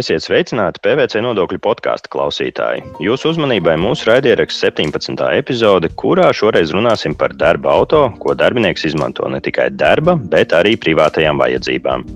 Esiet 0.00 0.24
sveicināti 0.24 0.80
PVC 0.80 1.20
nodokļu 1.20 1.58
podkāstu 1.60 2.08
klausītāji. 2.14 2.86
Jūsu 3.04 3.34
uzmanībai 3.34 3.74
mūsu 3.76 4.06
raidieraksts 4.08 4.62
17. 4.64 5.20
epizode, 5.36 5.90
kurā 6.00 6.30
šoreiz 6.32 6.72
runāsim 6.72 7.12
par 7.18 7.34
darba 7.36 7.74
auto, 7.74 8.06
ko 8.22 8.32
darbinieks 8.38 8.86
izmanto 8.88 9.28
ne 9.28 9.42
tikai 9.44 9.68
darba, 9.76 10.14
bet 10.16 10.54
arī 10.56 10.72
privātajām 10.80 11.42
vajadzībām. 11.42 12.06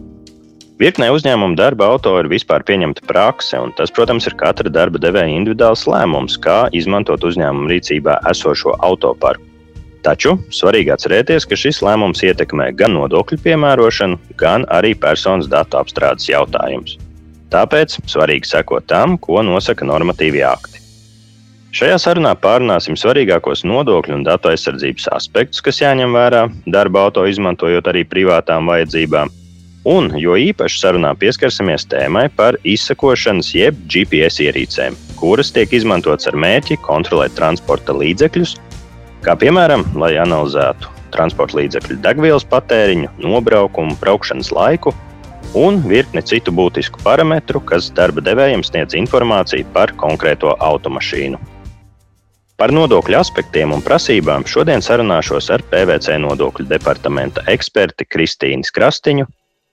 Virknē 0.81 1.11
uzņēmumu 1.13 1.59
darba 1.61 1.91
auto 1.93 2.17
ir 2.23 2.31
vispār 2.33 2.65
pieņemta 2.65 3.05
prakse, 3.11 3.61
un 3.61 3.75
tas, 3.77 3.93
protams, 3.93 4.31
ir 4.31 4.39
katra 4.41 4.73
darba 4.73 5.03
devēja 5.05 5.37
individuāls 5.37 5.85
lēmums, 5.91 6.41
kā 6.41 6.65
izmantot 6.73 7.27
uzņēmumu 7.29 7.69
rīcībā 7.75 8.23
esošo 8.33 8.79
autoparku. 8.81 9.45
Taču 10.05 10.39
svarīgi 10.53 10.93
atcerēties, 10.97 11.45
ka 11.49 11.57
šis 11.57 11.85
lēmums 11.85 12.25
ietekmē 12.25 12.73
gan 12.81 12.97
nodokļu 12.97 13.45
piemērošanu, 13.45 14.21
gan 14.41 14.65
arī 14.73 14.97
personas 14.97 15.53
datu 15.53 15.85
apstrādes 15.85 16.33
jautājumus. 16.33 16.97
Tāpēc 17.55 18.01
svarīgi 18.11 18.51
sekot 18.51 18.89
tam, 18.91 19.15
ko 19.23 19.39
nosaka 19.47 19.87
normatīvie 19.87 20.43
akti. 20.49 20.81
Šajā 21.75 21.95
sarunā 21.99 22.33
pārunāsim 22.39 22.95
svarīgākos 22.99 23.65
nodokļu 23.67 24.15
un 24.19 24.25
datu 24.27 24.51
aizsardzības 24.51 25.09
aspektus, 25.15 25.63
kas 25.63 25.81
jāņem 25.83 26.15
vērā 26.15 26.45
darba 26.71 27.07
auto 27.07 27.25
izmantojot 27.27 27.91
arī 27.91 28.05
privātām 28.07 28.71
vajadzībām. 28.71 29.31
Un, 29.91 30.13
jo 30.19 30.35
īpaši 30.41 30.79
sarunā 30.81 31.11
pieskarsimies 31.19 31.87
tēmai 31.91 32.29
par 32.39 32.57
izsakošanas 32.63 33.51
jeb 33.55 33.79
GPS 33.91 34.41
ierīcēm, 34.47 34.99
kuras 35.19 35.51
tiek 35.55 35.75
izmantotas 35.77 36.31
ar 36.31 36.39
mērķi 36.41 36.79
kontrolēt 36.87 37.35
transporta 37.39 37.95
līdzekļus, 37.95 38.55
kā 39.27 39.35
piemēram, 39.43 39.85
lai 40.01 40.15
analizētu 40.23 40.91
transporta 41.15 41.61
līdzekļu 41.61 41.99
degvielas 42.07 42.47
patēriņu, 42.51 43.13
nobraukumu, 43.27 43.99
braukšanas 44.01 44.55
laiku 44.55 44.95
un 45.55 45.79
virkni 45.87 46.23
citu 46.27 46.53
būtisku 46.55 47.03
parametru, 47.07 47.63
kas 47.63 47.91
darba 47.95 48.23
devējiem 48.25 48.65
sniedz 48.67 48.97
informāciju 48.99 49.67
par 49.75 49.95
konkrēto 49.99 50.57
automašīnu. 50.59 51.39
Par 52.59 52.71
nodokļu 52.71 53.17
aspektiem 53.19 53.73
un 53.75 53.83
prasībām 53.83 54.45
šodien 54.47 54.83
sarunāšos 54.83 55.51
ar 55.55 55.63
PVC 55.73 56.21
nodokļu 56.23 56.69
departamenta 56.71 57.43
eksperti 57.51 58.07
Kristīnu 58.07 58.71
Krastiņu, 58.77 59.27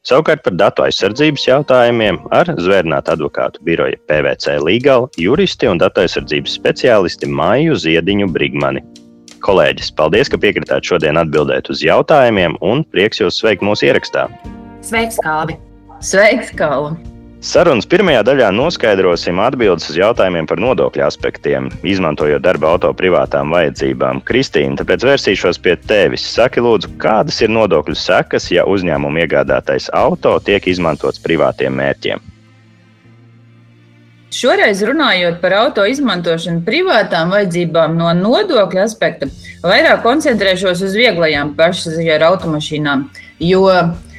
savukārt 0.08 0.42
par 0.42 0.58
datu 0.58 0.86
aizsardzības 0.88 1.46
jautājumiem 1.46 2.18
ar 2.34 2.50
Zvērnāta 2.58 3.14
advokātu 3.14 3.62
biroja 3.68 4.02
PVC 4.10 4.58
Legal 4.66 5.08
juristi 5.22 5.70
un 5.70 5.82
datu 5.82 6.02
aizsardzības 6.06 6.58
speciālisti 6.58 7.30
Maiju 7.30 7.78
Ziediņu 7.78 8.32
Brigmani. 8.34 8.82
Kolēģis, 9.45 9.94
paldies, 9.98 10.30
ka 10.30 10.38
piekritāt 10.42 10.86
šodien 10.86 11.18
atbildēt 11.22 11.70
uz 11.73 11.82
jautājumiem 11.86 12.58
un 12.66 12.86
prieks 12.94 13.22
jūs 13.22 13.42
sveikt 13.42 13.66
mūsu 13.66 13.90
ierakstā. 13.90 14.28
Sveiks, 14.86 15.22
Kāvi! 15.22 15.62
Sveiks, 16.02 16.50
Kalni! 16.58 16.98
Sarunas 17.42 17.88
pirmajā 17.90 18.22
daļā 18.26 18.52
noskaidrosim 18.54 19.40
atbildes 19.42 19.88
uz 19.90 19.96
jautājumiem 19.98 20.46
par 20.50 20.60
nodokļu 20.62 21.02
aspektiem, 21.08 21.72
izmantojot 21.86 22.44
darba 22.46 22.76
auto 22.76 22.92
privātām 22.94 23.50
vajadzībām. 23.54 24.20
Kristīna, 24.26 24.78
tāpēc 24.78 25.06
vērsīšos 25.08 25.58
pie 25.62 25.74
tevis. 25.90 26.26
Saki, 26.36 26.62
lūdzu, 26.62 26.92
kādas 27.02 27.40
ir 27.42 27.50
nodokļu 27.54 27.98
sekas, 27.98 28.52
ja 28.54 28.68
uzņēmuma 28.70 29.24
iegādātais 29.24 29.90
auto 29.94 30.36
tiek 30.46 30.70
izmantots 30.70 31.22
privātiem 31.22 31.74
mērķiem? 31.82 32.22
Šoreiz 34.32 34.86
runājot 34.88 35.42
par 35.42 35.58
auto 35.64 35.88
izmantošanu 35.90 36.62
privātām 36.66 37.34
vajadzībām 37.34 37.98
no 37.98 38.14
nodokļu 38.22 38.86
aspekta, 38.86 39.34
vairāk 39.66 40.06
koncentrēšos 40.06 40.86
uz 40.86 40.94
vieglajām 40.98 41.56
pašsaziņojumu 41.58 42.30
automašīnām, 42.30 43.10
jo 43.50 43.66
Eh, 43.72 44.11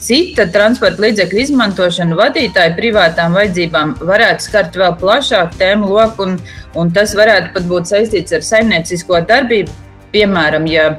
cita 0.00 0.46
transporta 0.52 1.02
līdzekļu 1.04 1.42
izmantošana 1.42 2.16
vadītāju 2.16 2.76
privātām 2.78 3.36
vajadzībām 3.36 3.98
varētu 4.00 4.46
skart 4.48 4.78
vēl 4.80 4.96
plašāku 5.00 5.60
tēmu 5.60 5.90
loku, 5.92 6.24
un, 6.24 6.38
un 6.78 6.92
tas 6.94 7.12
varētu 7.18 7.52
pat 7.56 7.68
būt 7.68 7.92
saistīts 7.92 8.32
ar 8.38 8.46
saimniecisko 8.46 9.20
darbību. 9.28 9.84
Piemēram, 10.08 10.64
ja 10.72 10.94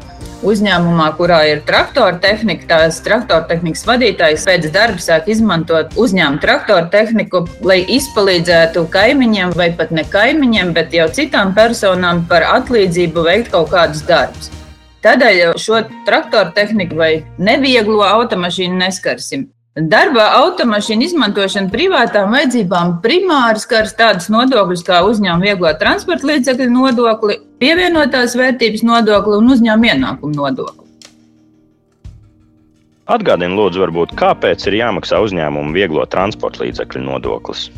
uzņēmumā, 0.45 1.07
kurā 1.17 1.39
ir 1.49 1.63
traktora 1.65 2.19
tehnika, 2.21 2.67
tās 2.69 2.99
traktora 3.01 3.47
tehnikas 3.49 3.81
vadītājs 3.89 4.45
pēc 4.45 4.69
darba 4.75 5.01
sāk 5.01 5.31
izmantot 5.33 5.97
uzņēmuma 5.97 6.43
traktora 6.43 6.85
tehniku, 6.93 7.41
lai 7.65 7.81
izpalīdzētu 7.97 8.85
kaimiņiem 8.93 9.57
vai 9.57 9.71
pat 9.81 9.91
ne 9.95 10.05
kaimiņiem, 10.05 10.77
bet 10.77 10.93
jau 10.93 11.09
citām 11.09 11.57
personām 11.57 12.21
par 12.29 12.45
atlīdzību 12.53 13.27
veikt 13.31 13.51
kaut 13.55 13.73
kādus 13.73 14.05
darbus. 14.05 14.58
Tādēļ 15.05 15.53
šo 15.55 15.79
traktoru 16.07 16.51
tehniku 16.55 16.97
vai 16.99 17.13
nevieglo 17.39 18.03
automašīnu 18.03 18.81
neskarsim. 18.81 19.47
Darba 19.79 20.25
automašīnu 20.41 21.05
izmantošana 21.05 21.71
privātām 21.71 22.33
vajadzībām 22.35 22.97
primāri 23.03 23.61
skars 23.61 23.93
tādus 23.95 24.27
nodokļus 24.33 24.83
kā 24.83 24.99
uzņēmuma 25.07 25.45
vieglo 25.45 25.71
transporta 25.79 26.27
līdzekļu 26.27 26.67
nodokli, 26.73 27.37
pievienotās 27.63 28.35
vērtības 28.35 28.83
nodokli 28.83 29.39
un 29.39 29.53
uzņēmuma 29.55 29.93
ienākumu 29.93 30.35
nodokli. 30.35 30.87
Atgādini, 33.09 33.55
lūdzu, 33.55 33.85
varbūt, 33.85 34.17
kāpēc 34.19 34.67
ir 34.67 34.81
jāmaksā 34.81 35.21
uzņēmuma 35.23 35.71
vieglo 35.73 36.03
transporta 36.11 36.65
līdzekļu 36.65 37.05
nodoklis? 37.07 37.69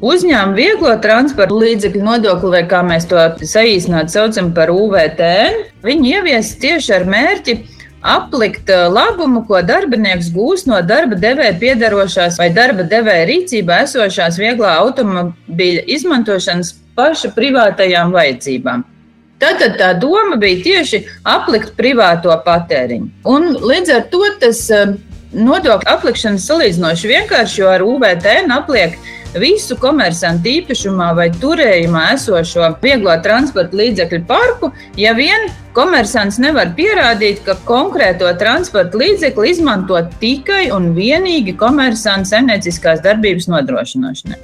Uzņēmuma 0.00 0.56
vieglo 0.56 0.94
transporta 1.04 1.56
līdzekļu 1.60 2.04
nodokli, 2.04 2.50
vai 2.54 2.62
kā 2.68 2.80
mēs 2.86 3.04
to 3.10 3.20
saīsināti 3.44 4.14
saucam 4.14 4.48
par 4.56 4.72
UVTN, 4.72 5.58
viņi 5.84 6.14
ievies 6.14 6.54
tieši 6.62 6.94
ar 6.96 7.04
mērķi 7.04 7.56
aplikt 8.00 8.72
uh, 8.72 8.86
labumu, 8.88 9.42
ko 9.44 9.60
darbinieks 9.60 10.30
gūs 10.32 10.64
no 10.70 10.78
darba 10.80 11.18
devēja 11.20 11.58
piedarošās 11.60 12.40
vai 12.40 12.48
darba 12.56 12.88
devēja 12.88 13.28
rīcībā 13.28 13.82
esošās 13.84 14.40
vieglā 14.40 14.78
automobīļa 14.86 15.84
izmantošanas 15.98 16.72
paša 16.96 17.34
privātajām 17.36 18.16
vajadzībām. 18.16 18.86
Tātad 19.40 19.76
tā 19.80 19.92
doma 20.00 20.40
bija 20.40 20.64
tieši 20.64 21.04
aplikt 21.28 21.76
privāto 21.76 22.32
patēriņu. 22.44 23.12
Un 23.28 23.52
līdz 23.60 23.96
ar 23.98 24.08
to 24.08 24.24
tas 24.40 24.64
uh, 24.72 24.96
nodokļu 25.36 25.92
aplikšana 25.92 26.40
salīdzinoši 26.40 27.16
vienkārši, 27.18 27.60
jo 27.60 27.68
ar 27.76 27.84
UVTN 27.84 28.56
apliek 28.56 28.96
visu 29.38 29.76
komersantu 29.80 30.50
īpašumā 30.50 31.10
vai 31.16 31.28
turējumā 31.40 32.06
esošo 32.14 32.72
vieglo 32.82 33.14
transporta 33.22 33.76
līdzekļu 33.76 34.22
parku, 34.28 34.72
ja 34.98 35.14
vien 35.14 35.48
komersants 35.76 36.40
nevar 36.42 36.72
pierādīt, 36.76 37.44
ka 37.46 37.54
konkrēto 37.68 38.30
transporta 38.40 38.98
līdzekli 38.98 39.52
izmanto 39.54 40.00
tikai 40.22 40.70
un 40.74 40.92
vienīgi 40.96 41.56
komersanta 41.60 42.34
saimnieciskās 42.34 43.04
darbības 43.06 43.50
nodrošināšanai. 43.52 44.40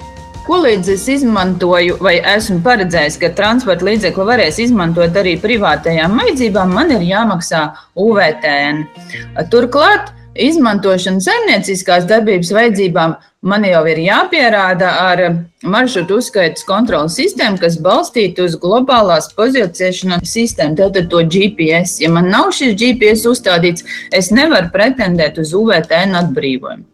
Ko 0.47 0.61
līdz 0.63 0.93
es 0.93 1.01
izmantoju, 1.11 1.97
vai 1.99 2.21
esmu 2.23 2.61
paredzējis, 2.63 3.17
ka 3.19 3.33
transporta 3.35 3.83
līdzekli 3.83 4.27
varēs 4.29 4.61
izmantot 4.63 5.17
arī 5.19 5.33
privātajām 5.43 6.15
vajadzībām, 6.21 6.71
man 6.71 6.93
ir 6.95 7.03
jāmaksā 7.03 7.65
UVTN. 7.99 8.85
Turklāt 9.51 10.13
izmantošana 10.41 11.23
saimnieciskās 11.23 12.07
darbības 12.09 12.51
vajadzībām 12.55 13.15
man 13.47 13.65
jau 13.67 13.83
ir 13.89 14.01
jāpierāda 14.01 14.89
ar 15.03 15.23
maršrutu 15.63 16.17
uzskaitas 16.21 16.65
kontrolas 16.67 17.15
sistēmu, 17.19 17.59
kas 17.61 17.77
balstīta 17.83 18.45
uz 18.47 18.57
globālās 18.61 19.29
pozicionēšanas 19.37 20.33
sistēmu, 20.33 20.77
tātad 20.81 21.09
to 21.13 21.23
GPS. 21.23 21.99
Ja 22.03 22.11
man 22.13 22.31
nav 22.33 22.51
šis 22.57 22.75
GPS 22.79 23.27
uzstādīts, 23.29 23.87
es 24.11 24.31
nevaru 24.33 24.71
pretendēt 24.73 25.39
uz 25.41 25.53
UVTN 25.57 26.17
atbrīvojumu. 26.23 26.85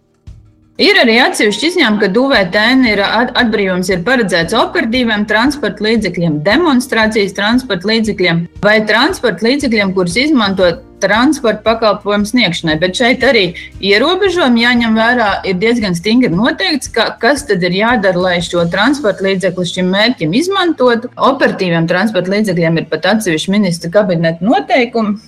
Ir 0.82 0.98
arī 0.98 1.20
atsevišķi 1.22 1.68
izņēmumi, 1.70 2.00
ka 2.02 2.08
UVTN 2.18 2.88
ir 2.90 3.00
atbrīvojums 3.06 3.92
ir 3.94 4.00
paredzēts 4.08 4.56
operatīviem 4.58 5.28
transporta 5.30 5.86
līdzekļiem, 5.86 6.40
demonstrācijas 6.48 7.36
transporta 7.38 7.92
līdzekļiem 7.92 8.40
vai 8.64 8.80
transporta 8.90 9.46
līdzekļiem, 9.46 9.92
kurus 9.94 10.18
izmanto 10.18 10.72
transporta 11.04 11.62
pakalpojumu 11.68 12.26
sniegšanai. 12.26 12.80
Bet 12.82 12.98
šeit 12.98 13.22
arī 13.28 13.44
ierobežojumi 13.86 14.66
jāņem 14.66 14.98
vērā. 14.98 15.30
Ir 15.46 15.62
diezgan 15.62 15.94
stingri 15.94 16.34
noteikts, 16.34 16.90
ka, 16.96 17.12
kas 17.22 17.46
tad 17.46 17.62
ir 17.70 17.78
jādara, 17.78 18.26
lai 18.26 18.36
šo 18.42 18.66
transporta 18.74 19.28
līdzekli 19.28 19.70
šim 19.76 19.94
mērķim 19.94 20.34
izmantotu. 20.42 21.14
Operatīviem 21.30 21.86
transporta 21.92 22.34
līdzekļiem 22.34 22.82
ir 22.82 22.90
pat 22.90 23.12
atsevišķi 23.14 23.54
ministra 23.54 23.94
kabineta 23.94 24.42
noteikumi. 24.42 25.20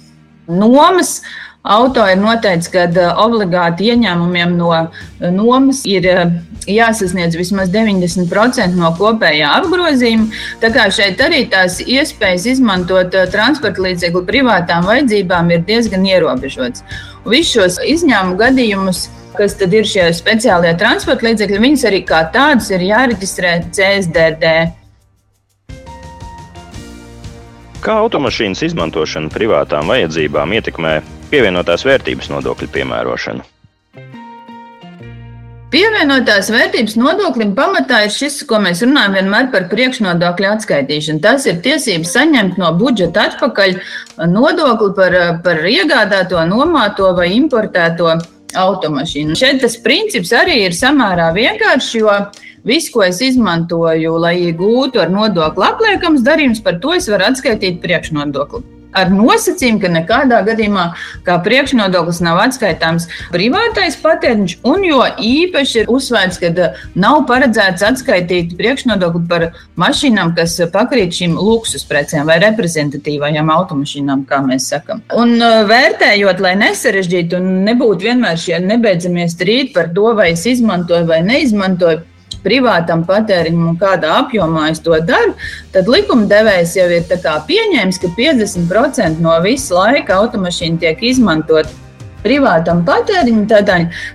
Nomas 0.49 1.19
Auto 1.65 2.03
ir 2.05 2.19
noteikts, 2.21 2.67
ka 2.69 2.83
eh, 2.85 3.07
obligāti 3.17 3.87
ieņēmumiem 3.89 4.51
no 4.53 4.69
eh, 4.77 5.31
nomas 5.33 5.79
ir 5.89 6.05
eh, 6.05 6.35
jāsasniedz 6.69 7.33
vismaz 7.39 7.71
90% 7.73 8.77
no 8.77 8.91
kopējā 8.99 9.49
apgrozījuma. 9.63 10.29
Tā 10.61 10.69
kā 10.75 10.85
šeit 10.93 11.23
arī 11.25 11.47
tās 11.49 11.79
iespējas 11.81 12.45
izmantot 12.53 13.17
transporta 13.33 13.81
līdzekli 13.81 14.21
privātām 14.29 14.85
vajadzībām 14.85 15.49
ir 15.55 15.65
diezgan 15.65 16.05
ierobežotas. 16.05 16.85
Visus 17.25 17.57
šos 17.57 17.81
izņēmumu 17.95 18.37
gadījumus 18.43 19.07
kas 19.35 19.57
tad 19.59 19.73
ir 19.75 19.89
šie 19.89 20.05
speciālie 20.15 20.71
transporta 20.79 21.25
līdzekļi, 21.25 21.63
viņus 21.65 21.89
arī 21.89 22.05
kā 22.07 22.21
tādus 22.31 22.69
ir 22.71 22.85
jāreģistrē 22.85 23.57
CSDD. 23.73 24.53
Kā 27.83 27.99
automašīnas 28.05 28.63
izmantošana 28.69 29.33
privātām 29.33 29.91
vajadzībām 29.91 30.55
ietekmē 30.57 30.95
pievienotās 31.35 31.83
vērtības 31.83 32.31
nodokļu 32.31 32.71
piemērošanu? 32.71 33.43
Pievienotās 35.73 36.47
vērtības 36.53 36.93
nodoklim 36.95 37.49
pamatā 37.57 38.05
ir 38.05 38.13
šis, 38.13 38.37
ko 38.47 38.61
mēs 38.63 38.83
runājam 38.85 39.17
vienmēr 39.17 39.49
par 39.51 39.65
priekšnodokļu 39.73 40.47
atskaitīšanu. 40.53 41.19
Tas 41.25 41.47
ir 41.49 41.57
tiesības 41.65 42.13
saņemt 42.15 42.61
no 42.61 42.69
budžeta 42.79 43.25
atpakaļ 43.31 43.75
nodokli 44.31 44.93
par, 44.95 45.17
par 45.43 45.59
iegādāto, 45.67 46.39
nomāto 46.47 47.09
vai 47.17 47.33
importēto 47.35 48.13
automašīnu. 48.55 49.35
Šeit 49.35 49.59
tas 49.65 49.75
princips 49.83 50.31
arī 50.37 50.61
ir 50.69 50.77
samērā 50.77 51.33
vienkāršs, 51.35 51.89
jo 51.99 52.13
viss, 52.63 52.93
ko 52.93 53.03
es 53.09 53.19
izmantoju, 53.25 54.15
lai 54.23 54.37
iegūtu 54.45 55.03
ar 55.03 55.11
nodokli 55.11 55.67
apliekams 55.67 56.23
darījums, 56.23 56.63
par 56.63 56.79
to 56.79 56.95
es 56.95 57.11
varu 57.11 57.27
atskaitīt 57.33 57.83
priekšnodokli 57.83 58.74
ar 58.95 59.11
nosacījumu, 59.13 59.81
ka 59.83 59.91
nekādā 59.93 60.41
gadījumā 60.47 60.85
kā 61.27 61.37
priekšnodoklis 61.45 62.21
nav 62.25 62.41
atskaitāms 62.45 63.07
privātais 63.33 63.97
patēriņš, 64.01 64.57
un 64.67 64.85
jo 64.87 65.01
īpaši 65.29 65.81
ir 65.83 65.91
uzsvērts, 65.91 66.39
ka 66.41 66.51
uh, 66.53 66.81
nav 66.99 67.23
paredzēts 67.29 67.85
atskaitīt 67.89 68.55
priekšnodokli 68.59 69.23
par 69.29 69.47
mašīnām, 69.81 70.33
kas 70.37 70.57
pakrīt 70.73 71.15
šīm 71.19 71.37
luksus 71.39 71.85
precēm 71.89 72.27
vai 72.29 72.39
reprezentatīvajām 72.43 73.51
automašīnām, 73.53 74.25
kā 74.29 74.41
mēs 74.45 74.71
sakam. 74.73 75.03
Un 75.15 75.37
uh, 75.39 75.61
vērtējot, 75.69 76.43
lai 76.43 76.55
nesarežģītu 76.63 77.39
un 77.39 77.53
nebūtu 77.67 78.09
vienmēr 78.09 78.39
šie 78.39 78.59
nebeidzamie 78.63 79.27
strīdi 79.31 79.73
par 79.75 79.91
to, 79.95 80.11
vai 80.17 80.31
es 80.33 80.45
izmantoju 80.49 81.07
vai 81.09 81.21
neizmantoju 81.25 82.03
privātam 82.45 83.03
patēriņam 83.07 83.71
un 83.73 83.79
kādā 83.81 84.13
apjomā 84.21 84.69
es 84.71 84.83
to 84.85 84.97
daru, 85.01 85.33
tad 85.73 85.89
likumdevējs 85.91 86.77
jau 86.79 86.87
ir 86.93 87.09
pieņēmis, 87.49 88.01
ka 88.03 88.13
50% 88.19 89.25
no 89.25 89.35
visa 89.45 89.75
laika 89.79 90.21
automašīna 90.21 90.81
tiek 90.85 91.03
izmantot 91.11 91.73
privātam 92.25 92.85
patēriņam, 92.87 93.45
tad 93.49 93.69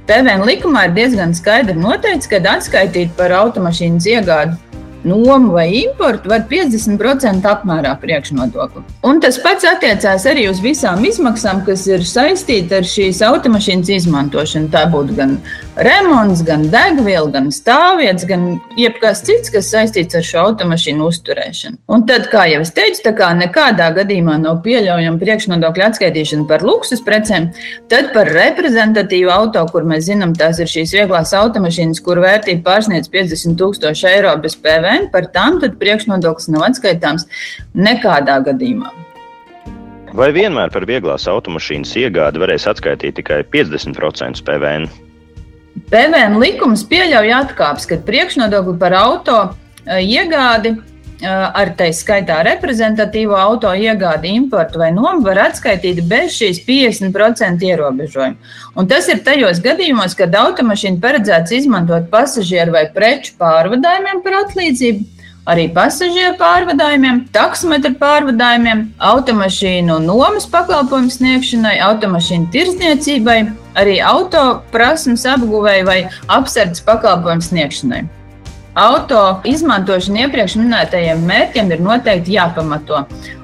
PVN 0.08 0.46
likumā 0.48 0.88
ir 0.88 0.96
diezgan 0.96 1.36
skaidri 1.36 1.78
noteikts, 1.78 2.30
ka 2.30 2.42
atskaitīt 2.56 3.14
par 3.18 3.34
automašīnas 3.42 4.08
iegādi 4.16 4.69
nomu 5.04 5.52
vai 5.52 5.68
importu 5.82 6.28
var 6.30 6.44
50% 6.50 7.46
apmērā 7.48 7.94
priekšnodokli. 8.02 8.82
Un 9.06 9.20
tas 9.22 9.38
pats 9.40 9.64
attiecās 9.68 10.26
arī 10.28 10.46
uz 10.50 10.60
visām 10.64 11.04
izmaksām, 11.08 11.62
kas 11.66 11.86
ir 11.88 12.04
saistītas 12.06 12.80
ar 12.80 12.88
šīs 12.88 13.22
automašīnas 13.24 13.92
izmantošanu. 13.96 14.70
Tā 14.72 14.84
būtu 14.92 15.16
gan 15.16 15.36
remonts, 15.80 16.42
gan 16.46 16.66
degviela, 16.72 17.30
gan 17.32 17.48
stāvvietas, 17.54 18.26
gan 18.28 18.46
jebkas 18.78 19.24
cits, 19.24 19.52
kas 19.52 19.70
saistīts 19.72 20.18
ar 20.18 20.26
šo 20.26 20.44
automašīnu 20.50 21.08
uzturēšanu. 21.08 21.80
Un 21.90 22.04
tad, 22.08 22.28
kā 22.32 22.44
jau 22.52 22.60
es 22.64 22.74
teicu, 22.76 23.02
tā 23.06 23.14
kā 23.16 23.30
nekādā 23.38 23.88
gadījumā 23.96 24.36
nav 24.42 24.60
pieļaujama 24.66 25.20
priekšnodokļa 25.22 25.90
atskaitīšana 25.90 26.46
par 26.50 26.64
luksus 26.66 27.00
precēm, 27.06 27.50
tad 27.92 28.12
par 28.14 28.28
reprezentatīvu 28.34 29.32
auto, 29.32 29.64
kur 29.72 29.88
mēs 29.88 30.06
zinām, 30.10 30.36
tās 30.36 30.60
ir 30.60 30.70
šīs 30.70 30.94
vieglās 30.98 31.32
automašīnas, 31.36 32.02
kur 32.04 32.20
vērtība 32.22 32.66
pārsniedz 32.68 33.08
50 33.12 33.58
tūkstoši 33.60 34.08
eiro 34.12 34.36
bez 34.42 34.58
PV 34.60 34.89
PVN, 34.90 35.10
par 35.10 35.28
tām 35.34 35.60
priekšnodoklis 35.60 36.50
nav 36.50 36.66
atskaitāms 36.70 37.26
nekādā 37.74 38.40
gadījumā. 38.46 38.90
Vai 40.10 40.32
vienmēr 40.34 40.72
par 40.74 40.86
vieglās 40.88 41.28
automašīnas 41.30 41.94
iegādi 41.96 42.40
varēs 42.42 42.66
atskaitīt 42.66 43.20
tikai 43.20 43.44
50% 43.52 44.42
PVN? 44.42 44.88
PVN 45.90 46.40
likums 46.42 46.82
pieļauj 46.90 47.30
atkāpes, 47.36 47.86
kad 47.86 48.02
priekšnodokli 48.08 48.74
par 48.80 48.96
auto 48.98 49.36
eh, 49.86 50.02
iegādi 50.02 50.74
ar 51.26 51.72
tā 51.76 51.90
skaitā 51.92 52.40
reprezentatīvo 52.46 53.36
auto 53.36 53.72
iegādi, 53.76 54.32
importu 54.38 54.80
vai 54.80 54.90
nomu 54.94 55.24
var 55.26 55.42
atskaitīt 55.50 56.02
bez 56.08 56.36
šīs 56.38 56.62
50% 56.66 57.64
ierobežojuma. 57.68 58.36
Un 58.76 58.88
tas 58.88 59.08
ir 59.12 59.22
tajos 59.24 59.60
gadījumos, 59.64 60.16
kad 60.16 60.34
automašīna 60.34 61.00
paredzēts 61.02 61.56
izmantot 61.60 62.08
pasažieru 62.12 62.76
vai 62.76 62.86
preču 62.94 63.36
pārvadājumiem 63.40 64.22
par 64.24 64.44
atlīdzību. 64.44 65.08
Arī 65.50 65.64
pasažieru 65.74 66.36
pārvadājumiem, 66.38 67.24
taksometru 67.34 67.94
pārvadājumiem, 67.98 68.84
automašīnu 69.02 69.96
nomas 70.04 70.46
pakalpojumu 70.52 71.10
sniegšanai, 71.10 71.78
automašīnu 71.88 72.52
tirdzniecībai, 72.54 73.40
arī 73.80 73.98
auto 74.04 74.44
prasmes 74.70 75.24
apguvēji 75.26 75.88
vai 75.88 75.98
apsardzes 76.28 76.84
pakalpojumu 76.86 77.48
sniegšanai. 77.48 78.06
Auto 78.80 79.42
izmantošana 79.44 80.22
iepriekš 80.24 80.54
minētajiem 80.56 81.26
mērķiem 81.28 81.72
ir 81.74 81.82
noteikti 81.84 82.38
jāpamato. 82.38 83.02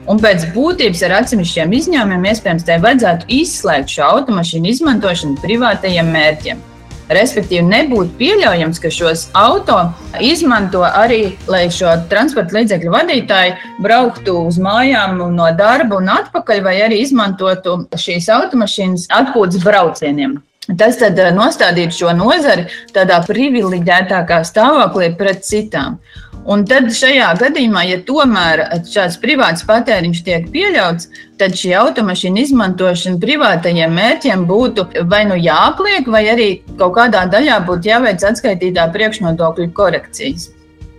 Un 0.09 0.21
pēc 0.23 0.47
būtības 0.55 1.03
ar 1.05 1.19
atsevišķiem 1.19 1.75
izņēmumiem 1.77 2.25
iespējams 2.31 2.65
tai 2.65 2.79
vajadzētu 2.81 3.29
izslēgt 3.43 3.93
šo 3.93 4.06
automašīnu 4.15 4.71
izmantošanu 4.71 5.37
privātajiem 5.43 6.09
mērķiem. 6.15 6.65
Respektīvi, 7.12 7.67
nebūtu 7.69 8.17
pieļaujams, 8.17 8.81
ka 8.81 8.88
šos 8.91 9.27
auto 9.37 9.77
izmanto 10.25 10.81
arī, 10.88 11.37
lai 11.53 11.67
šo 11.69 11.93
transporta 12.09 12.56
līdzekļu 12.56 12.97
vadītāji 12.97 13.55
brauktu 13.85 14.41
uz 14.49 14.56
mājām 14.56 15.21
no 15.37 15.53
darba 15.59 16.00
un 16.00 16.09
atpakaļ, 16.17 16.65
vai 16.65 16.79
arī 16.88 17.05
izmantotu 17.05 17.83
šīs 17.93 18.33
automašīnas 18.41 19.11
atpūtas 19.21 19.69
braucieniem. 19.69 20.41
Tas 20.66 20.96
tad 20.98 21.18
nostādītu 21.36 21.94
šo 21.94 22.12
nozari 22.18 22.66
tādā 22.94 23.20
privileģētākā 23.26 24.40
stāvoklī 24.48 25.12
pret 25.18 25.44
citām. 25.46 26.00
Un 26.46 26.62
tad 26.66 26.88
šajā 26.94 27.28
gadījumā, 27.40 27.84
ja 27.86 28.00
tomēr 28.06 28.62
šāds 28.86 29.18
privāts 29.22 29.64
patēriņš 29.66 30.20
tiek 30.26 30.48
pieļauts, 30.50 31.08
tad 31.38 31.54
šī 31.58 31.72
automašīna 31.78 32.42
izmantošana 32.44 33.22
privātajiem 33.22 33.94
mērķiem 33.98 34.44
būtu 34.46 34.88
vai 35.10 35.24
nu 35.30 35.38
jāapliek, 35.38 36.06
vai 36.10 36.26
arī 36.34 36.50
kaut 36.78 36.94
kādā 36.98 37.24
daļā 37.30 37.62
būtu 37.66 37.90
jāveic 37.90 38.26
atskaitītā 38.30 38.90
priekšnodokļu 38.94 39.72
korekcijas. 39.74 40.50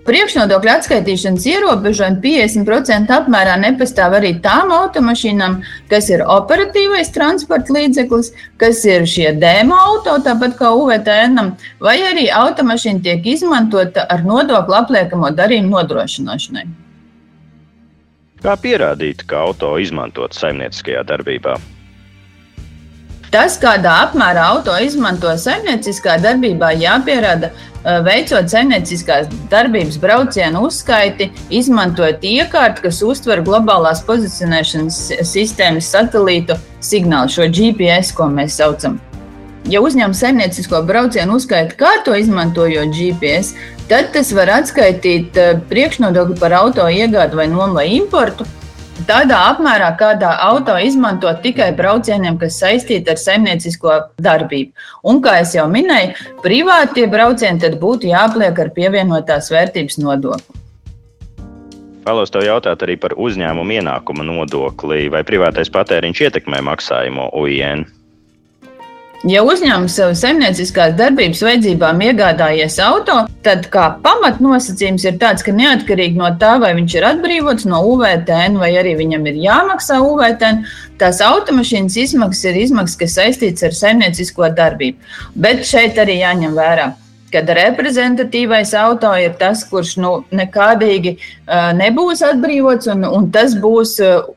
Priekšnodokļu 0.08 0.70
atskaitīšanas 0.72 1.46
ierobežojumi 1.52 2.22
50% 2.24 3.12
apmērā 3.12 3.58
nepastāv 3.60 4.16
arī 4.22 4.30
tām 4.40 4.72
automašīnām, 4.72 5.58
kas 5.92 6.08
ir 6.14 6.24
operatīvais 6.24 7.12
transporta 7.12 7.76
līdzeklis, 7.76 8.32
kas 8.62 8.86
ir 8.88 9.04
šie 9.04 9.34
dēmo 9.36 9.76
auto, 9.76 10.16
tāpat 10.24 10.56
kā 10.62 10.72
UVTN, 10.80 11.52
vai 11.84 11.98
arī 12.08 12.30
automašīna 12.32 13.04
tiek 13.04 13.28
izmantota 13.36 14.08
ar 14.08 14.24
nodokli 14.24 14.80
apliekamo 14.80 15.36
darījumu 15.36 15.76
nodrošināšanai. 15.76 16.68
Kā 18.48 18.56
pierādīt, 18.64 19.28
ka 19.28 19.44
auto 19.50 19.76
izmantot 19.82 20.40
saimnieciskajā 20.40 21.04
darbībā? 21.10 21.60
Tas, 23.28 23.58
kādā 23.60 24.06
apmērā 24.06 24.44
auto 24.54 24.72
izmanto 24.80 25.34
saimnieciskā 25.36 26.16
darbībā, 26.24 26.70
jāpierāda 26.80 27.52
veicot 28.06 28.50
saimnieciskās 28.52 29.30
darbības 29.52 29.98
braucienu 30.02 30.66
uzskaiti, 30.68 31.30
izmantojot 31.54 32.24
iekārtu, 32.28 32.84
kas 32.88 33.02
uztver 33.06 33.44
globālās 33.48 34.04
pozicionēšanas 34.08 34.98
sistēmas 35.28 35.92
satelītu 35.94 36.58
signālu, 36.84 37.32
šo 37.32 37.48
GPS, 37.48 38.12
ko 38.18 38.28
mēs 38.32 38.60
saucam. 38.60 39.00
Ja 39.68 39.82
uzņēmums 39.84 40.20
saimniecisko 40.24 40.80
braucienu 40.88 41.40
uzskaita 41.40 41.76
kārto 41.80 42.16
izmantojot 42.16 42.94
GPS, 42.96 43.56
tad 43.90 44.14
tas 44.16 44.32
var 44.36 44.52
atskaitīt 44.62 45.36
priekšnodokli 45.68 46.38
par 46.40 46.56
auto 46.56 46.86
iegādi 46.88 47.40
vai 47.40 47.50
nomu 47.52 47.80
vai 47.80 47.90
importu, 47.98 48.48
tādā 49.06 49.40
apmērā, 49.52 49.92
kādā 50.00 50.34
auto 50.48 50.76
izmanto 50.82 51.32
tikai 51.44 51.70
braucieniem, 51.78 52.38
kas 52.42 52.60
saistīti 52.62 53.12
ar 53.14 53.20
saimniecisko 53.22 53.98
darbību. 54.24 54.72
Un, 55.08 55.22
kā 55.22 55.40
jau 55.46 55.68
minēju, 55.72 56.16
privātie 56.44 57.08
braucieni 57.12 57.62
tad 57.62 57.78
būtu 57.82 58.10
jāpliek 58.12 58.58
ar 58.64 58.72
pievienotās 58.76 59.52
vērtības 59.54 60.00
nodokli. 60.02 60.64
Vēlos 62.08 62.32
te 62.32 62.40
jautāt 62.40 62.86
arī 62.86 62.96
par 62.96 63.18
uzņēmumu 63.20 63.82
ienākuma 63.82 64.24
nodokli. 64.24 65.10
Vai 65.12 65.26
privātais 65.28 65.68
patēriņš 65.68 66.22
ietekmē 66.30 66.62
maksājumu 66.64 67.28
UIN? 67.36 67.84
Ja 69.26 69.42
uzņēmums 69.42 69.96
sev 69.98 70.12
saimnieciskās 70.14 70.92
darbības 70.98 71.40
vajadzībām 71.42 72.04
iegādājies 72.06 72.76
auto, 72.86 73.16
tad 73.42 73.66
kā 73.74 73.88
pamatnosacījums 74.04 75.08
ir 75.10 75.18
tāds, 75.18 75.42
ka 75.42 75.56
neatkarīgi 75.58 76.20
no 76.20 76.30
tā, 76.38 76.54
vai 76.62 76.76
viņš 76.78 76.96
ir 77.00 77.08
atbrīvots 77.10 77.66
no 77.72 77.82
UVTN 77.96 78.60
vai 78.62 78.70
arī 78.78 78.94
viņam 79.00 79.26
ir 79.32 79.42
jāmaksā 79.48 79.98
UVTN, 80.06 80.62
tās 81.02 81.24
automašīnas 81.26 81.98
izmaksas 82.04 82.52
ir 82.52 82.62
izmaksas, 82.68 83.02
kas 83.02 83.18
saistītas 83.18 83.66
ar 83.66 83.76
saimniecisko 83.82 84.54
darbību. 84.62 85.12
Bet 85.34 85.66
šeit 85.66 85.98
arī 85.98 86.22
jāņem 86.22 86.54
vērā 86.58 86.92
kad 87.32 87.50
reprezentatīvais 87.52 88.72
auto 88.80 89.10
ir 89.20 89.34
tas, 89.40 89.66
kurš 89.68 89.98
nu, 90.00 90.12
nekādīgi 90.32 91.18
uh, 91.18 91.74
nebūs 91.76 92.24
atbrīvots, 92.24 92.88
un, 92.94 93.04
un 93.04 93.28
tas 93.34 93.56
būs 93.60 93.98
uh, 94.04 94.30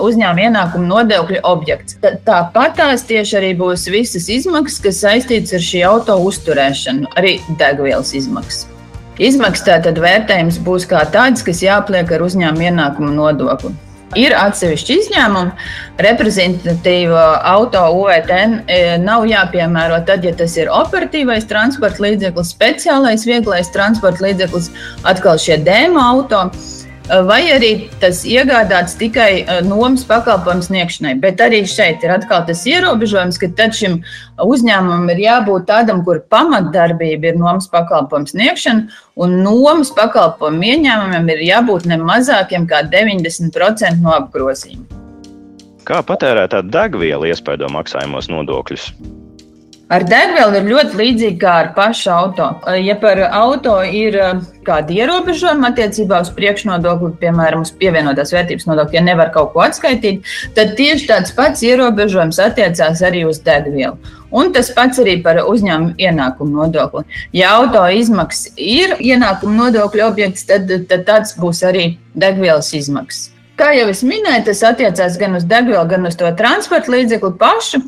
uzņēmuma 0.00 0.46
ienākuma 0.48 0.88
nodokļa 0.88 1.42
objekts. 1.48 1.98
Tāpat 2.00 2.76
tās 2.78 3.04
tieši 3.08 3.38
arī 3.40 3.52
būs 3.58 3.88
visas 3.92 4.28
izmaksas, 4.32 4.80
kas 4.84 5.00
saistītas 5.04 5.56
ar 5.58 5.64
šī 5.68 5.84
auto 5.88 6.18
uzturēšanu, 6.28 7.12
arī 7.18 7.38
degvielas 7.60 8.14
izmaksas. 8.16 8.66
Izmaksas 9.22 9.66
tātad 9.68 10.00
vērtējums 10.00 10.58
būs 10.64 10.88
kā 10.88 11.04
tāds, 11.12 11.44
kas 11.44 11.60
jāpliek 11.62 12.10
ar 12.14 12.24
uzņēmuma 12.24 12.70
ienākuma 12.70 13.12
nodokli. 13.12 13.74
Ir 14.18 14.34
atsevišķi 14.36 14.96
izņēmumi. 15.00 15.52
Reprezentatīva 16.04 17.22
auto 17.48 17.80
UVTN 17.96 18.58
e, 18.68 18.80
nav 19.00 19.24
jāpiemēro 19.28 20.02
tad, 20.08 20.26
ja 20.26 20.34
tas 20.36 20.56
ir 20.60 20.68
operatīvais 20.72 21.48
transporta 21.48 22.04
līdzeklis, 22.04 22.52
speciālais 22.52 23.24
vieglais 23.28 23.72
transporta 23.72 24.26
līdzeklis, 24.26 24.68
atkal 25.08 25.40
šie 25.40 25.56
dēma 25.64 26.04
auto 26.12 26.44
vai 27.08 27.40
arī 27.52 27.70
tas 28.00 28.22
iegādāts 28.28 28.94
tikai 28.98 29.42
eh, 29.42 29.60
nomas 29.66 30.04
pakalpojumu 30.08 30.64
sniegšanai. 30.66 31.14
Bet 31.22 31.42
arī 31.42 31.62
šeit 31.68 32.04
ir 32.04 32.14
atkal 32.14 32.44
tas 32.46 32.62
ierobežojums, 32.68 33.38
ka 33.42 33.50
tad 33.58 33.76
šim 33.76 34.00
uzņēmumam 34.42 35.10
ir 35.14 35.22
jābūt 35.26 35.66
tādam, 35.70 36.04
kur 36.06 36.22
pamatdarbība 36.32 37.32
ir 37.32 37.40
nomas 37.40 37.68
pakalpojumu 37.72 38.32
sniegšana, 38.32 38.88
un 39.16 39.40
nomas 39.42 39.92
pakalpojumu 39.96 40.68
ieņēmumiem 40.72 41.32
ir 41.36 41.46
jābūt 41.50 41.88
ne 41.90 41.98
mazākiem 42.02 42.68
kā 42.70 42.84
90% 42.92 44.02
no 44.02 44.14
apgrozījuma. 44.16 45.00
Kā 45.82 45.98
patērētā 46.06 46.62
degviela 46.70 47.26
iespaido 47.32 47.66
maksājumos 47.74 48.30
nodokļus? 48.30 48.92
Ar 49.92 50.06
degvielu 50.08 50.56
ir 50.56 50.68
ļoti 50.72 50.96
līdzīgi 50.96 51.36
kā 51.42 51.52
ar 51.66 51.66
pašu 51.76 52.08
auto. 52.14 52.46
Ja 52.80 52.94
par 52.96 53.18
auto 53.28 53.74
ir 53.84 54.14
kādi 54.64 54.96
ierobežojumi 55.02 55.66
attiecībā 55.68 56.22
uz 56.24 56.30
priekšnodokli, 56.32 57.10
piemēram, 57.20 57.66
uz 57.66 57.74
pievienotās 57.76 58.32
vērtības 58.32 58.64
nodokli, 58.70 58.96
ja 58.96 59.02
nevar 59.04 59.28
kaut 59.34 59.50
ko 59.52 59.60
atskaitīt, 59.66 60.24
tad 60.56 60.72
tieši 60.78 61.10
tāds 61.10 61.34
pats 61.36 61.60
ierobežojums 61.66 62.40
attiecās 62.40 63.02
arī 63.04 63.26
uz 63.28 63.42
degvielu. 63.44 63.98
Un 64.32 64.54
tas 64.56 64.70
pats 64.72 65.02
arī 65.02 65.18
par 65.20 65.42
uzņēmumu 65.44 65.98
ienākumu 66.00 66.62
nodokli. 66.62 67.04
Ja 67.36 67.58
auto 67.58 67.84
izmaksas 67.92 68.54
ir 68.56 68.94
ienākuma 68.96 69.66
nodokļa 69.66 70.06
objekts, 70.08 70.46
tad, 70.48 70.72
tad 70.88 71.04
tāds 71.10 71.36
būs 71.36 71.60
arī 71.68 71.98
degvielas 72.16 72.72
izmaksas. 72.78 73.28
Kā 73.60 73.74
jau 73.76 73.90
es 73.92 74.00
minēju, 74.00 74.46
tas 74.46 74.64
attiecās 74.72 75.20
gan 75.20 75.36
uz 75.36 75.44
degvielu, 75.44 75.84
gan 75.90 76.08
uz 76.08 76.16
to 76.16 76.32
transporta 76.38 76.96
līdzekli 76.96 77.36
pašu. 77.36 77.82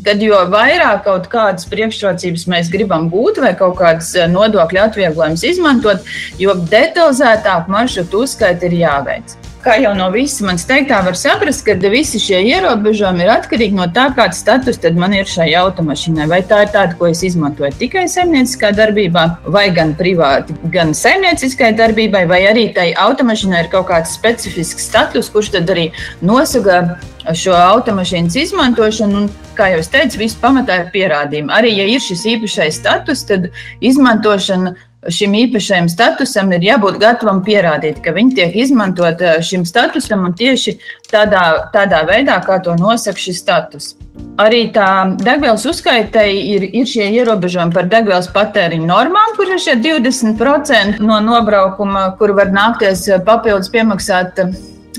Tad, 0.00 0.22
jo 0.24 0.38
vairāk 0.48 1.02
kaut 1.04 1.26
kādas 1.32 1.66
priekšrocības 1.68 2.46
mēs 2.48 2.70
gribam 2.72 3.10
gūt, 3.12 3.42
vai 3.44 3.52
kaut 3.58 3.76
kādas 3.80 4.08
eh, 4.16 4.28
nodokļu 4.30 4.80
atvieglojumus 4.86 5.44
izmantot, 5.44 6.12
jo 6.40 6.56
detalizētāk 6.72 7.68
maršrutu 7.72 8.22
uzskaita 8.24 8.70
ir 8.70 8.78
jāveic. 8.86 9.36
Kā 9.62 9.76
jau 9.78 9.92
no 9.94 10.08
visas 10.10 10.40
manas 10.42 10.64
teiktā 10.66 10.96
var 11.06 11.14
saprast, 11.14 11.62
ka 11.62 11.76
visi 11.92 12.18
šie 12.18 12.40
ierobežojumi 12.48 13.22
ir 13.22 13.30
atkarīgi 13.30 13.76
no 13.78 13.86
tā, 13.94 14.08
kāds 14.16 14.40
status 14.42 14.80
man 14.98 15.14
ir 15.14 15.28
šai 15.30 15.52
automašīnai. 15.60 16.26
Vai 16.26 16.40
tā 16.42 16.64
ir 16.64 16.72
tāda, 16.74 16.96
ko 16.98 17.06
es 17.06 17.22
izmantoju 17.22 17.70
tikai 17.78 18.08
saimnieciskā 18.10 18.72
darbībā, 18.74 19.24
vai 19.46 19.68
gan 19.70 19.94
privāti, 19.94 20.58
gan 20.74 20.90
saimnieciskai 20.90 21.70
darbībai, 21.78 22.24
vai 22.26 22.42
arī 22.50 22.66
tai 22.74 22.90
automašīnai 23.06 23.62
ir 23.62 23.70
kaut 23.70 23.86
kāds 23.92 24.18
specifisks 24.18 24.90
status, 24.90 25.30
kurš 25.30 25.54
tad 25.54 25.70
arī 25.70 25.92
nosaka 26.20 26.98
šo 27.30 27.54
automašīnas 27.54 28.34
izmantošanu. 28.42 29.22
Un, 29.22 29.30
kā 29.54 29.70
jau 29.70 29.82
es 29.84 29.92
teicu, 29.92 30.24
viss 30.24 30.42
pamatā 30.42 30.80
ir 30.82 30.90
pierādījumi. 30.90 31.54
Arī, 31.54 31.76
ja 31.78 31.86
ir 31.86 32.02
šis 32.02 32.26
īpašais 32.34 32.82
status, 32.82 33.22
tad 33.28 33.52
izmantošana 33.78 34.74
šim 35.10 35.34
īpašajam 35.34 35.88
statusam 35.90 36.52
ir 36.54 36.66
jābūt 36.66 37.00
gatavam 37.02 37.42
pierādīt, 37.46 37.98
ka 38.04 38.14
viņi 38.14 38.36
tiek 38.38 38.56
izmantot 38.64 39.22
eh, 39.22 39.40
šim 39.42 39.66
statusam 39.66 40.28
un 40.28 40.36
tieši 40.38 40.76
tādā, 41.10 41.70
tādā 41.74 42.04
veidā, 42.08 42.38
kā 42.46 42.60
to 42.62 42.76
nosaka 42.78 43.18
šis 43.18 43.42
status. 43.42 43.92
Arī 44.40 44.66
tā 44.72 44.86
degvielas 45.20 45.64
uzskaitei 45.68 46.36
ir, 46.54 46.66
ir 46.68 46.88
šie 46.88 47.08
ierobežojumi 47.18 47.74
par 47.74 47.88
degvielas 47.90 48.28
patēriņu 48.32 48.86
normām, 48.88 49.34
kur 49.36 49.50
ir 49.50 49.60
šie 49.60 49.78
20% 49.80 51.00
no 51.04 51.18
nobraukuma, 51.24 52.10
kur 52.20 52.34
var 52.36 52.52
nākties 52.52 53.08
papildus 53.26 53.72
piemaksāt 53.72 54.44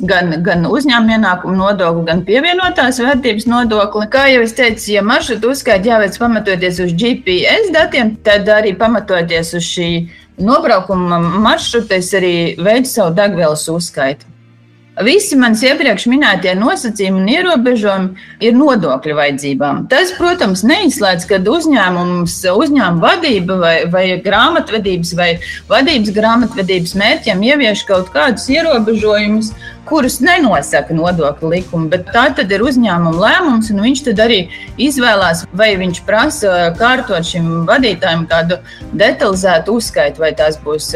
gan, 0.01 0.33
gan 0.45 0.65
uzņēmuma 0.69 1.17
ienākuma 1.17 1.55
nodokli, 1.59 2.05
gan 2.09 2.23
pievienotās 2.27 2.99
vērtības 3.03 3.47
nodokli. 3.49 4.07
Kā 4.13 4.25
jau 4.31 4.41
es 4.45 4.55
teicu, 4.57 4.89
ja 4.95 5.05
maršrutu 5.05 5.53
uzskaita 5.53 5.93
jāveic 5.93 6.19
pamatoties 6.21 6.81
uz 6.83 6.93
GPS 6.97 7.71
datiem, 7.75 8.15
tad 8.25 8.49
arī 8.49 8.75
pamatoties 8.79 9.53
uz 9.59 9.67
šī 9.67 9.89
nobraukuma 10.41 11.21
maršruta, 11.43 12.01
es 12.01 12.13
arī 12.17 12.35
veicu 12.57 12.89
savu 12.89 13.15
degvielas 13.17 13.67
uzskaitu. 13.69 14.32
Visi 15.01 15.33
manis 15.41 15.63
iepriekš 15.65 16.03
minētie 16.05 16.51
nosacījumi 16.53 17.17
un 17.23 17.29
ierobežojumi 17.31 18.25
ir 18.45 18.53
nodokļu 18.53 19.15
vajadzībām. 19.17 19.79
Tas, 19.89 20.11
protams, 20.13 20.61
neizslēdz, 20.69 21.25
ka 21.31 21.39
uzņēmums, 21.49 22.35
uzņēmuma 22.51 23.01
vadība 23.01 23.57
vai, 23.57 23.73
vai 23.89 24.03
grāmatvedības 24.21 25.15
vai 25.17 25.29
vadības 25.71 26.13
grāmatvedības 26.13 26.93
mērķiem 27.01 27.41
ievieš 27.47 27.81
kaut 27.89 28.11
kādus 28.13 28.45
ierobežojumus, 28.53 29.49
kurus 29.89 30.19
nenosaka 30.21 30.93
nodokļu 30.93 31.51
likumi, 31.55 31.89
bet 31.89 32.13
tā 32.13 32.27
tad 32.37 32.53
ir 32.53 32.61
uzņēmuma 32.61 33.17
lēmums, 33.17 33.73
un 33.73 33.81
viņš 33.87 34.05
tad 34.11 34.21
arī 34.27 34.39
izvēlās, 34.77 35.47
vai 35.57 35.73
viņš 35.81 36.03
prasa 36.05 36.69
kārtot 36.77 37.25
šim 37.33 37.65
vadītājam 37.65 38.29
kādu 38.29 38.61
detalizētu 38.93 39.81
uzskaitu, 39.81 40.21
vai 40.21 40.35
tās 40.37 40.61
būs 40.61 40.93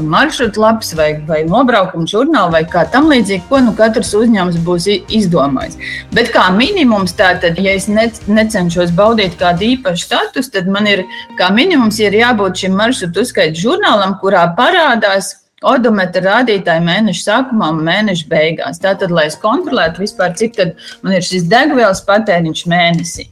maršrutu 0.00 0.60
lapas 0.60 0.94
vai, 0.96 1.10
vai 1.28 1.42
nobraukuma 1.48 2.08
žurnālu 2.10 2.54
vai 2.54 2.62
kā 2.68 2.84
tam 2.90 3.10
līdzīgi, 3.12 3.44
ko 3.48 3.60
nu 3.64 3.74
katrs 3.78 4.14
uzņēmums 4.18 4.58
būs 4.66 4.88
izdomājis. 4.94 5.78
Bet 6.16 6.32
kā 6.34 6.48
minimums, 6.56 7.14
tātad, 7.18 7.58
ja 7.60 7.76
es 7.78 7.88
ne, 7.90 8.08
necenšos 8.26 8.94
baudīt 8.96 9.38
kādu 9.40 9.68
īpašu 9.74 10.08
statusu, 10.08 10.52
tad 10.54 10.70
man 10.70 10.88
ir 10.90 11.04
kā 11.38 11.50
minimums 11.54 12.00
ir 12.02 12.16
jābūt 12.16 12.64
šim 12.64 12.76
maršrutu 12.78 13.24
uzskaitu 13.24 13.66
žurnālam, 13.66 14.18
kurā 14.22 14.46
parādās 14.58 15.34
odometra 15.64 16.22
rādītāji 16.24 16.84
mēneša 16.84 17.22
sākumā 17.24 17.70
un 17.74 17.84
mēneša 17.86 18.26
beigās. 18.30 18.82
Tātad, 18.82 19.14
lai 19.14 19.28
es 19.30 19.38
kontrolētu 19.40 20.04
vispār, 20.04 20.34
cik 20.36 20.60
man 21.04 21.16
ir 21.16 21.24
šis 21.24 21.46
degvielas 21.50 22.04
patēriņš 22.08 22.66
mēnesī. 22.70 23.30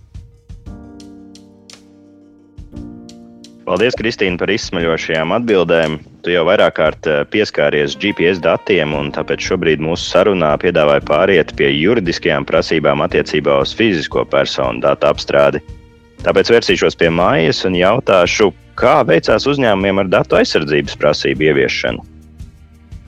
Paldies, 3.62 3.95
Kristīne, 3.97 4.40
par 4.40 4.50
izsmeļošajām 4.50 5.37
atbildēm. 5.37 6.00
Tu 6.23 6.31
jau 6.31 6.45
vairāk 6.47 6.76
kārt 6.79 7.07
eh, 7.11 7.25
pieskāries 7.26 7.97
GPS 7.99 8.38
datiem, 8.43 8.93
un 8.95 9.11
tāpēc 9.14 9.43
šobrīd 9.43 9.83
mūsu 9.83 10.07
sarunā 10.07 10.52
piedāvāja 10.62 11.02
pāriet 11.09 11.50
pie 11.59 11.73
juridiskajām 11.75 12.47
prasībām 12.47 13.02
attiecībā 13.02 13.57
uz 13.64 13.73
fizisko 13.75 14.23
personu 14.31 14.85
datu 14.85 15.11
apstrādi. 15.11 15.62
Tāpēc 16.23 16.52
vērsīšos 16.55 16.95
pie 17.00 17.11
mājas 17.11 17.64
un 17.67 17.75
jautāšu, 17.75 18.52
kā 18.79 19.00
veicās 19.09 19.49
uzņēmumiem 19.50 20.05
ar 20.05 20.14
datu 20.14 20.38
aizsardzības 20.38 20.95
prasību 21.02 21.50
ieviešanu. 21.50 22.12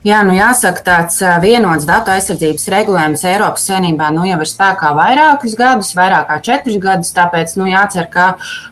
Jā, 0.05 0.19
nu 0.21 0.35
jāsaka, 0.37 0.83
tāds 0.85 1.15
vienots 1.41 1.87
datu 1.89 2.11
aizsardzības 2.13 2.67
regulējums 2.69 3.23
Eiropas 3.25 3.63
Savienībā 3.65 4.11
nu 4.13 4.27
jau 4.29 4.37
ir 4.37 4.49
spēkā 4.51 4.91
vairākus 4.93 5.55
gadus, 5.57 5.89
vairāk 5.97 6.27
kā 6.29 6.37
četrus 6.45 6.77
gadus. 6.83 7.09
Tāpēc 7.15 7.55
nu, 7.57 7.65
jācer, 7.71 8.05
ka 8.13 8.27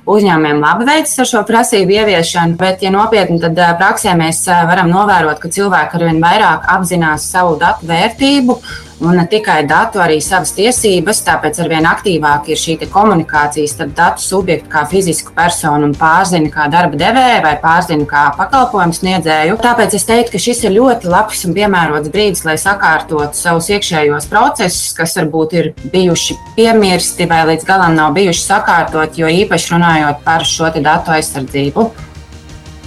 uzņēmumiem 0.06 0.62
labi 0.62 0.86
veicas 0.92 1.18
ar 1.24 1.32
šo 1.32 1.42
prasību 1.50 1.98
ieviešanu. 1.98 2.54
Bet, 2.60 2.86
ja 2.86 2.94
nopietni, 2.94 3.40
tad 3.42 3.58
praksē 3.82 4.14
mēs 4.20 4.44
varam 4.46 4.94
novērot, 4.94 5.42
ka 5.42 5.50
cilvēki 5.58 5.98
arvien 5.98 6.22
vairāk 6.22 6.70
apzinās 6.76 7.26
savu 7.34 7.58
datu 7.66 7.90
vērtību 7.90 8.60
un 9.02 9.18
ne 9.18 9.26
tikai 9.30 9.64
datu, 9.68 10.02
arī 10.04 10.20
savas 10.24 10.54
tiesības. 10.58 11.24
Tāpēc 11.28 11.60
arvien 11.64 11.88
aktīvāk 11.90 12.50
ir 12.52 12.60
šī 12.60 12.78
komunikācija 12.92 13.70
starp 13.70 13.96
datu 13.98 14.24
subjektu, 14.24 14.70
kā 14.72 14.86
fizisku 14.90 15.34
personu 15.36 15.90
un 15.90 15.96
pārzini 15.98 16.52
kā 16.54 16.68
darba 16.72 17.00
devēju 17.00 17.42
vai 17.46 17.56
pārzini 17.64 18.08
kā 18.10 18.28
pakalpojumu 18.38 18.98
sniedzēju. 19.00 19.58
Tāpēc 19.64 19.98
es 19.98 20.08
teiktu, 20.10 20.36
ka 20.36 20.44
šis 20.46 20.64
ir 20.68 20.76
ļoti 20.78 21.12
labs 21.12 21.44
un 21.48 21.58
piemērots 21.58 22.14
brīdis, 22.14 22.46
lai 22.48 22.58
sakārtotu 22.62 23.40
savus 23.40 23.70
iekšējos 23.74 24.30
procesus, 24.32 24.94
kas 24.98 25.18
varbūt 25.20 25.58
ir 25.60 25.74
bijuši 25.84 26.40
piemirsti 26.58 27.30
vai 27.30 27.44
līdz 27.54 27.68
galam 27.68 27.98
nav 27.98 28.16
bijuši 28.18 28.46
sakārtot, 28.46 29.20
jo 29.20 29.30
īpaši 29.44 29.76
runājot 29.76 30.26
par 30.26 30.48
šo 30.48 30.72
datu 30.74 31.14
aizsardzību. 31.14 32.13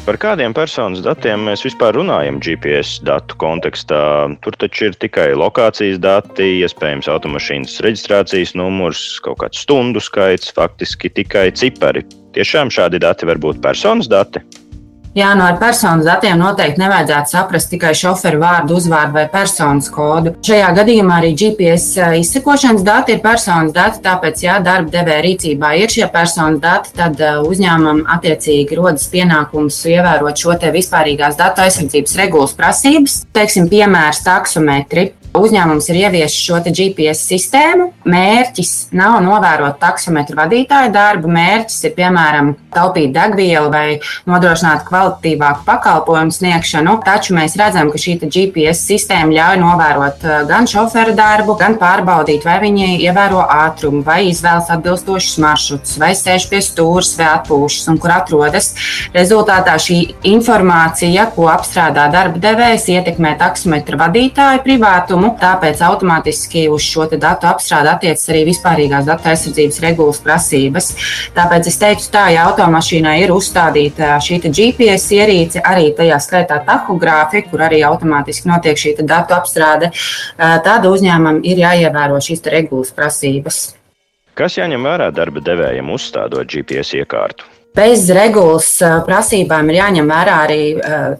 Par 0.07 0.21
kādiem 0.23 0.53
personas 0.55 1.01
datiem 1.03 1.49
mēs 1.49 1.65
vispār 1.67 1.97
runājam 1.99 2.37
GPS 2.39 3.01
datu 3.03 3.35
kontekstā? 3.43 3.99
Tur 4.45 4.55
taču 4.55 4.85
ir 4.87 4.95
tikai 5.03 5.33
lokācijas 5.35 5.99
dati, 5.99 6.47
iespējams, 6.63 7.09
automašīnas 7.11 7.81
reģistrācijas 7.83 8.55
numurs, 8.55 9.01
kaut 9.25 9.41
kāds 9.41 9.65
stundu 9.67 9.99
skaits, 9.99 10.53
faktiski 10.55 11.11
tikai 11.11 11.49
cipari. 11.59 12.05
Tiešām 12.39 12.71
šādi 12.71 13.03
dati 13.03 13.27
var 13.27 13.43
būt 13.43 13.59
personas 13.67 14.07
dati. 14.07 14.45
Jā, 15.17 15.31
no 15.33 15.47
ar 15.49 15.55
personas 15.57 16.05
datiem 16.05 16.37
noteikti 16.37 16.81
nevajadzētu 16.83 17.33
saprast 17.33 17.71
tikai 17.73 17.95
šoferu 17.97 18.37
vārdu, 18.43 18.77
uzvārdu 18.77 19.17
vai 19.17 19.23
personas 19.33 19.89
kodu. 19.89 20.35
Šajā 20.45 20.67
gadījumā 20.77 21.23
arī 21.23 21.31
GPS 21.41 21.87
eh, 22.05 22.17
izsekošanas 22.21 22.85
dati 22.85 23.15
ir 23.17 23.23
personas 23.25 23.73
dati, 23.73 24.03
tāpēc, 24.05 24.45
ja 24.45 24.59
darba 24.61 24.93
devēja 24.93 25.25
rīcībā 25.25 25.73
ir 25.81 25.95
šie 25.95 26.05
personas 26.13 26.61
dati, 26.61 26.93
tad 27.01 27.17
eh, 27.25 27.39
uzņēmumam 27.49 28.05
attiecīgi 28.13 28.77
rodas 28.77 29.09
pienākums 29.09 29.81
ievērot 29.89 30.37
šo 30.45 30.59
te 30.61 30.75
vispārīgās 30.77 31.41
datu 31.41 31.65
aizsardzības 31.65 32.19
regulas 32.21 32.53
prasības. 32.61 33.23
Teiksim, 33.33 33.73
piemērs 33.73 34.21
taksometri. 34.27 35.15
Uzņēmums 35.37 35.89
ir 35.91 36.01
ieviesis 36.05 36.39
šo 36.41 36.61
GPS 36.67 37.27
sistēmu. 37.29 37.91
Mērķis 38.07 38.73
nav 38.97 39.19
novērot 39.25 39.79
taksometru 39.83 40.39
vadītāju 40.39 40.93
darbu. 40.95 41.31
Mērķis 41.33 41.85
ir, 41.89 41.95
piemēram, 41.97 42.53
taupīt 42.75 43.13
degvielu 43.15 43.71
vai 43.73 43.99
nodrošināt 44.29 44.85
kvalitatīvāku 44.89 45.65
pakalpojumu 45.67 46.35
sniegšanu. 46.35 46.97
Taču 47.07 47.37
mēs 47.37 47.57
redzam, 47.59 47.91
ka 47.93 48.01
šī 48.01 48.17
GPS 48.25 48.85
sistēma 48.89 49.35
ļauj 49.37 49.61
novērot 49.63 50.27
gan 50.49 50.69
šoferu 50.71 51.15
darbu, 51.17 51.57
gan 51.61 51.77
pārbaudīt, 51.81 52.47
vai 52.47 52.59
viņi 52.65 53.01
ievēro 53.07 53.43
ātrumu, 53.45 54.03
vai 54.07 54.27
izvēlas 54.31 54.71
atbilstošus 54.75 55.39
maršrutus, 55.43 55.97
vai 56.03 56.13
sēž 56.19 56.49
pie 56.51 56.63
stūres, 56.65 57.15
vai 57.19 57.31
atpūšas 57.35 57.91
un 57.93 58.01
kur 58.03 58.15
atrodas. 58.17 58.73
Rezultātā 59.17 59.77
šī 59.83 59.99
informācija, 60.33 61.29
ko 61.37 61.51
apstrādā 61.53 62.09
darba 62.13 62.41
devējs, 62.43 62.89
ietekmē 62.97 63.37
taksometra 63.41 64.01
vadītāju 64.07 64.65
privātumu, 64.67 65.26
tāpēc 65.41 65.81
automātiski 65.87 66.67
uz 66.73 66.85
šo 66.87 67.07
datu 67.13 67.49
apstrādi 67.51 67.91
attiecas 67.93 68.29
arī 68.33 68.43
vispārīgās 68.49 69.07
datu 69.09 69.31
aizsardzības 69.33 69.81
regulas 69.85 70.21
prasības. 70.25 70.91
Tāpēc 71.37 71.71
es 71.71 71.81
teiktu, 71.81 72.11
tā, 72.15 72.27
ja 72.35 72.47
automašīnai 72.51 73.17
ir 73.25 73.35
uzstādīta 73.35 74.17
šī 74.23 74.41
GPS 74.47 75.09
ierīce, 75.17 75.65
arī 75.65 75.91
tajā 75.97 76.21
skaitā 76.23 76.61
tahogrāfi, 76.67 77.47
kur 77.51 77.65
arī 77.67 77.83
automātiski 77.87 78.51
notiek 78.51 78.79
šī 78.79 78.97
datu 79.03 79.37
apstrāde, 79.39 79.91
tad 80.37 80.87
uzņēmumam 80.87 81.43
ir 81.45 81.65
jāievēro 81.65 82.21
šīs 82.23 82.47
regulas 82.53 82.95
prasības. 82.97 83.67
Kas 84.37 84.59
jāņem 84.59 84.85
vērā 84.85 85.11
darba 85.17 85.41
devējiem 85.41 85.95
uzstādot 85.95 86.51
GPS 86.53 86.99
iekārtu? 86.99 87.56
Bez 87.77 88.07
regulas 88.09 88.71
prasībām 89.05 89.69
ir 89.69 89.77
jāņem 89.83 90.07
vērā 90.09 90.37
arī 90.47 90.61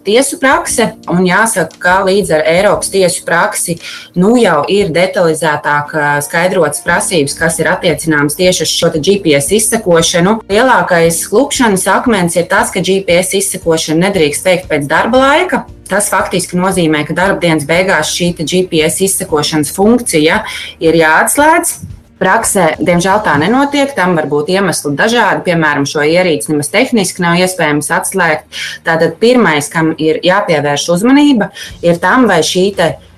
tiesu 0.05 0.39
prakse. 0.41 0.87
Jāsaka, 1.05 1.77
ka 1.77 1.95
līdz 2.07 2.31
ar 2.33 2.47
Eiropas 2.49 2.89
tiesu 2.89 3.21
praksi 3.27 3.75
nu 4.17 4.33
jau 4.41 4.63
ir 4.73 4.89
detalizētāk 4.95 5.93
skaidrotas 6.25 6.81
prasības, 6.85 7.35
kas 7.37 7.59
ir 7.61 7.69
attiecināmas 7.69 8.39
tieši 8.39 8.65
uz 8.65 8.73
šo 8.73 8.89
GPS 8.95 9.53
izsekošanu. 9.59 10.39
Lielākais 10.49 11.19
klupšanas 11.29 11.85
akmens 11.93 12.39
ir 12.39 12.47
tas, 12.49 12.73
ka 12.73 12.81
GPS 12.81 13.37
izsekošanu 13.37 14.07
nedrīkst 14.07 14.49
veikt 14.49 14.71
pēc 14.71 14.89
darba 14.89 15.21
laika. 15.21 15.67
Tas 15.87 16.09
faktiski 16.11 16.57
nozīmē, 16.59 17.05
ka 17.07 17.15
darbdienas 17.15 17.67
beigās 17.69 18.09
šī 18.17 18.33
GPS 18.41 19.05
izsekošanas 19.05 19.69
funkcija 19.77 20.41
ir 20.83 20.99
jāatslēdz. 20.99 21.96
Praksē, 22.17 22.71
diemžēl, 22.81 23.19
tā 23.25 23.35
nenotiek. 23.41 23.91
Tam 23.97 24.15
var 24.17 24.25
būt 24.29 24.49
iemesli 24.53 24.95
dažādi. 24.97 25.43
Piemēram, 25.45 25.85
šo 25.89 26.01
ierīci 26.01 26.53
nemaz 26.53 26.71
tehniski 26.73 27.21
nav 27.21 27.37
iespējams 27.43 27.91
atslēgt. 27.93 28.61
Tātad 28.87 29.19
pirmais, 29.21 29.69
kam 29.69 29.93
ir 30.01 30.17
jāpievērš 30.25 30.87
uzmanība, 30.97 31.51
ir 31.85 32.01
tam, 32.01 32.25
vai 32.29 32.41
šī 32.45 32.71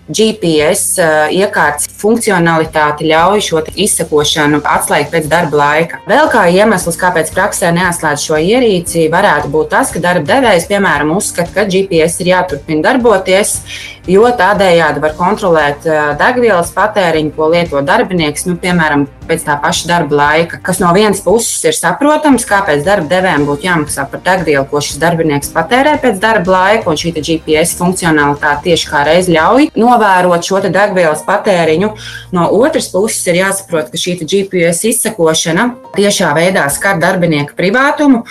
GPS 0.10 0.98
iekārtas 1.38 1.86
funkcionalitāte 2.00 3.06
ļauj 3.06 3.44
šo 3.46 3.62
izsakošanu 3.86 4.58
atslēgt 4.66 5.14
pēc 5.14 5.28
darba 5.30 5.60
laika. 5.60 6.00
Vēl 6.10 6.32
kā 6.34 6.48
iemesls, 6.50 6.98
kāpēc 6.98 7.30
praksē 7.36 7.70
neatslēdz 7.76 8.26
šo 8.26 8.40
ierīci, 8.42 9.06
varētu 9.14 9.52
būt 9.54 9.70
tas, 9.76 9.94
ka 9.94 10.02
darba 10.02 10.26
devējs, 10.32 10.66
piemēram, 10.72 11.14
uzskata, 11.14 11.54
ka 11.54 11.68
GPS 11.70 12.24
ir 12.24 12.34
jāturpina 12.34 12.88
darboties, 12.88 13.60
jo 14.08 14.30
tādējādi 14.40 15.04
var 15.04 15.16
kontrolēt 15.18 15.88
degvielas 16.20 16.72
patēriņu, 16.76 17.34
ko 17.36 17.50
lieto 17.52 17.82
darbinieks, 17.86 18.48
nu, 18.50 18.56
piemēram, 18.62 19.08
pēc 19.30 19.46
tā 19.46 19.56
paša 19.62 19.90
darba 19.90 20.18
laika. 20.18 20.60
Kas 20.66 20.80
no 20.82 20.90
vienas 20.96 21.22
puses 21.26 21.62
ir 21.68 21.76
saprotams, 21.78 22.48
kāpēc 22.50 22.82
darba 22.86 23.10
devējiem 23.12 23.46
būtu 23.48 23.68
jāmaksā 23.68 24.06
par 24.10 24.24
degvielu, 24.26 24.66
ko 24.70 24.82
šis 24.84 25.00
darbinieks 25.02 25.52
patērē 25.54 25.96
pēc 26.02 26.20
darba 26.22 26.56
laika, 26.56 26.90
un 26.90 27.00
šī 27.00 27.14
GPS 27.20 27.78
funkcionalitāte 27.80 28.70
tieši 28.70 28.90
kā 28.90 29.04
reiz 29.08 29.30
ļauj 29.30 29.70
novērot 29.78 30.46
šo 30.46 30.64
degvielas 30.66 31.22
patēriņu. 31.28 31.92
No 32.36 32.48
otras 32.58 32.90
puses 32.94 33.22
ir 33.30 33.42
jāsaprot, 33.44 33.92
ka 33.92 34.02
šī 34.02 34.18
GPS 34.24 34.88
izsakošana 34.90 35.70
tiešā 35.98 36.32
veidā 36.38 36.66
skar 36.74 37.00
darbinieka 37.02 37.58
privātumu, 37.58 38.24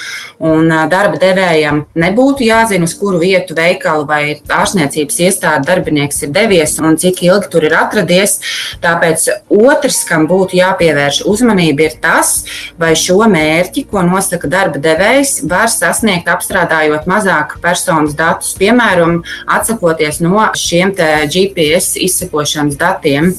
un 0.42 0.72
darba 0.90 1.20
devējam 1.20 1.84
nebūtu 1.98 2.46
jāzina, 2.48 2.88
uz 2.88 2.96
kuru 2.98 3.22
vietu 3.22 3.56
veikalu 3.58 4.06
vai 4.08 4.22
ārstniecības 4.38 5.22
iestādi 5.26 5.57
darbinieks 5.66 6.22
ir 6.26 6.32
devies 6.34 6.76
un 6.82 6.98
cik 7.00 7.22
ilgi 7.26 7.50
tur 7.52 7.66
ir 7.68 7.76
atradies. 7.78 8.38
Tāpēc 8.82 9.28
otrs, 9.48 10.02
kam 10.08 10.26
būtu 10.30 10.58
jāpievērš 10.58 11.22
uzmanība, 11.28 11.88
ir 11.88 11.98
tas, 12.02 12.44
vai 12.80 12.94
šo 12.98 13.20
mērķi, 13.30 13.86
ko 13.90 14.04
nosaka 14.06 14.50
darba 14.50 14.80
devējs, 14.82 15.40
var 15.48 15.70
sasniegt 15.72 16.30
apstrādājot 16.30 17.08
mazāk 17.10 17.58
personas 17.64 18.16
datus, 18.18 18.54
piemēram, 18.58 19.22
atsakoties 19.58 20.22
no 20.24 20.46
šiem 20.58 20.94
GPS 20.94 21.98
izsekošanas 22.08 22.78
datiem. 22.80 23.34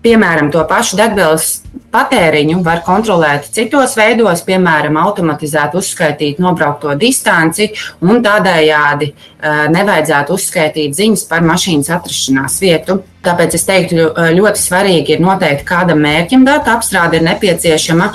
Piemēram, 0.00 0.48
to 0.48 0.62
pašu 0.64 0.96
degvielas 0.96 1.58
patēriņu 1.90 2.60
var 2.66 2.82
kontrolēt 2.86 3.48
citos 3.54 3.96
veidos, 3.98 4.44
piemēram, 4.46 4.98
automatizēt, 5.00 5.74
uzskaitīt 5.78 6.40
nobraukto 6.42 6.94
distanci, 6.98 7.70
un 8.06 8.22
tādējādi 8.24 9.12
nevajadzētu 9.74 10.34
uzskaitīt 10.36 10.94
ziņas 10.98 11.24
par 11.30 11.46
mašīnas 11.46 11.90
atrašanās 11.96 12.60
vietu. 12.62 13.00
Tāpēc 13.20 13.52
es 13.58 13.66
teiktu, 13.68 14.04
ļoti 14.32 14.62
svarīgi 14.62 15.16
ir 15.16 15.20
noteikt, 15.20 15.66
kādam 15.68 15.98
mērķim 16.00 16.46
datu 16.46 16.72
apstrāde 16.72 17.18
ir 17.18 17.26
nepieciešama 17.26 18.06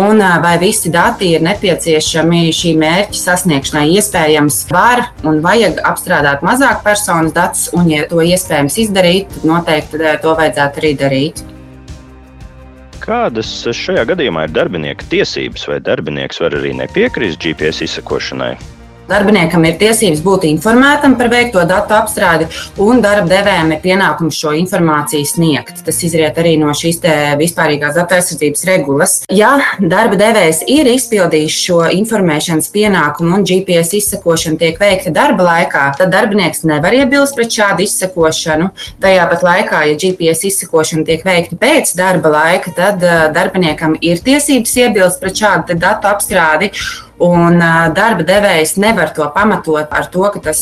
un 0.00 0.24
vai 0.42 0.56
visi 0.58 0.90
dati 0.90 1.28
ir 1.36 1.44
nepieciešami 1.46 2.48
šī 2.56 2.74
mērķa 2.80 3.20
sasniegšanai. 3.20 3.86
Iespējams, 4.00 4.64
var 4.74 5.04
un 5.22 5.38
vajag 5.44 5.78
apstrādāt 5.92 6.42
mazāk 6.46 6.82
personas 6.82 7.36
datus, 7.36 7.68
un, 7.76 7.92
ja 7.94 8.08
to 8.10 8.24
iespējams 8.26 8.80
izdarīt, 8.88 9.30
tad 9.36 9.48
noteikti 9.52 10.18
to 10.24 10.34
vajadzētu 10.42 10.82
arī 10.82 10.94
darīt. 10.98 11.46
Kādas 13.00 13.48
šajā 13.76 14.04
gadījumā 14.10 14.44
ir 14.46 14.52
darbinieka 14.52 15.06
tiesības, 15.12 15.64
vai 15.70 15.78
darbinieks 15.84 16.42
var 16.44 16.58
arī 16.58 16.74
nepiekrist 16.82 17.40
GPS 17.40 17.80
izsakošanai? 17.88 18.52
Darbiniekam 19.10 19.64
ir 19.66 19.74
tiesības 19.80 20.20
būt 20.22 20.44
informētam 20.46 21.16
par 21.18 21.30
veikto 21.32 21.64
datu 21.66 21.96
apstrādi, 21.96 22.46
un 22.78 23.00
darba 23.02 23.26
devējiem 23.32 23.72
ir 23.74 23.80
pienākums 23.82 24.36
šo 24.38 24.52
informāciju 24.54 25.26
sniegt. 25.26 25.80
Tas 25.86 25.98
izriet 26.06 26.38
arī 26.38 26.52
no 26.60 26.70
šīs 26.76 27.00
vispārīgās 27.40 27.98
datu 27.98 28.14
aizsardzības 28.14 28.62
regulas. 28.68 29.16
Ja 29.34 29.56
darba 29.82 30.14
devējs 30.20 30.62
ir 30.70 30.86
izpildījis 30.92 31.58
šo 31.64 31.80
informēšanas 31.96 32.70
pienākumu 32.70 33.40
un 33.40 33.48
GPS 33.50 33.98
izsakošana 33.98 34.62
tiek 34.62 34.78
veikta 34.78 35.10
darba 35.16 35.48
laikā, 35.48 35.88
tad 35.98 36.14
darbinieks 36.14 36.62
nevar 36.70 36.94
iebilst 37.00 37.34
pret 37.34 37.50
šādu 37.58 37.88
izsakošanu. 37.88 38.70
Tajā 39.02 39.26
pat 39.34 39.46
laikā, 39.50 39.84
ja 39.90 39.98
GPS 39.98 40.46
izsakošana 40.52 41.08
tiek 41.10 41.26
veikta 41.26 41.58
pēc 41.58 41.96
darba 41.98 42.30
laika, 42.38 42.78
tad 42.78 43.02
darbiniekam 43.34 43.98
ir 43.98 44.22
tiesības 44.22 44.78
iebilst 44.84 45.18
pret 45.18 45.42
šādu 45.42 45.80
datu 45.82 46.14
apstrādi. 46.14 46.70
Un 47.20 47.60
darba 47.92 48.24
devējs 48.24 48.78
nevar 48.80 49.10
to 49.12 49.26
pamatot 49.34 49.92
ar 49.92 50.06
to, 50.08 50.22
ka 50.32 50.40
tas, 50.46 50.60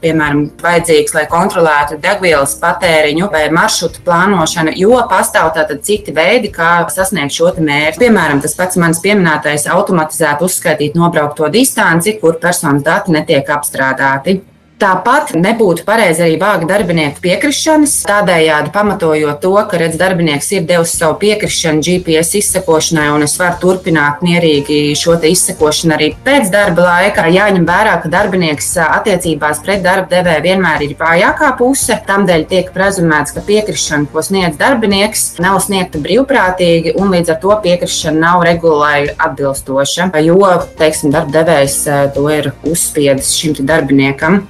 piemēram, 0.00 0.46
vajadzīgs, 0.62 1.12
lai 1.12 1.26
kontrolētu 1.28 1.98
degvielas 2.00 2.54
patēriņu 2.62 3.28
vai 3.32 3.42
maršrutu 3.52 4.00
plānošanu, 4.06 4.72
jo 4.80 4.96
pastāv 5.10 5.52
tātad 5.58 5.84
citi 5.84 6.14
veidi, 6.16 6.48
kā 6.54 6.86
sasniegt 6.88 7.36
šo 7.36 7.52
mērķi. 7.58 8.00
Piemēram, 8.00 8.40
tas 8.40 8.56
pats 8.56 8.80
mans 8.80 9.02
pieminētais 9.04 9.68
automatizēt 9.68 10.40
uzskaitīt 10.46 10.96
nobraukto 10.96 11.52
distanci, 11.52 12.16
kur 12.22 12.40
personas 12.40 12.86
dati 12.86 13.12
netiek 13.12 13.52
apstrādāti. 13.52 14.40
Tāpat 14.80 15.34
nebūtu 15.36 15.82
pareizi 15.84 16.22
arī 16.24 16.38
vākt 16.40 16.62
darbinieku 16.64 17.20
piekrišanas, 17.20 17.98
tādējādi 18.08 18.70
pamatojot 18.72 19.42
to, 19.42 19.50
ka 19.68 19.76
redz, 19.76 19.98
darbinieks 20.00 20.46
ir 20.56 20.62
devis 20.64 20.94
savu 20.96 21.18
piekrišanu 21.20 21.82
GPS 21.84 22.38
izsekošanai, 22.38 23.10
un 23.12 23.26
es 23.26 23.34
varu 23.36 23.58
turpināt 23.60 24.22
mierīgi 24.24 24.94
šo 24.96 25.18
izsekošanu 25.28 25.92
arī 25.98 26.08
pēc 26.24 26.48
darba 26.54 26.86
laika. 26.86 27.26
Jāņem 27.28 27.66
vērā, 27.68 27.98
ka 28.00 28.08
darbinieks 28.14 28.70
attiecībās 28.86 29.60
pret 29.66 29.82
darba 29.84 30.08
devēju 30.14 30.44
vienmēr 30.46 30.84
ir 30.86 30.94
vājākā 31.02 31.50
puse. 31.58 31.98
Tādēļ 32.08 32.46
tiek 32.48 32.70
prezumēts, 32.72 33.34
ka 33.36 33.44
piekrišana, 33.44 34.08
ko 34.14 34.24
sniedz 34.24 34.56
darbinieks, 34.62 35.26
nav 35.44 35.58
sniegta 35.60 36.00
brīvprātīgi, 36.00 36.94
un 36.96 37.12
līdz 37.12 37.34
ar 37.34 37.42
to 37.44 37.58
piekrišana 37.66 38.24
nav 38.24 38.46
regulēji 38.48 39.12
atbilstoša, 39.28 40.08
jo, 40.24 40.40
teiksim, 40.80 41.12
darba 41.12 41.36
devējs 41.36 41.76
to 42.16 42.24
ir 42.32 42.50
uzspiedis 42.72 43.34
šim 43.36 43.60
darbiniekam. 43.60 44.40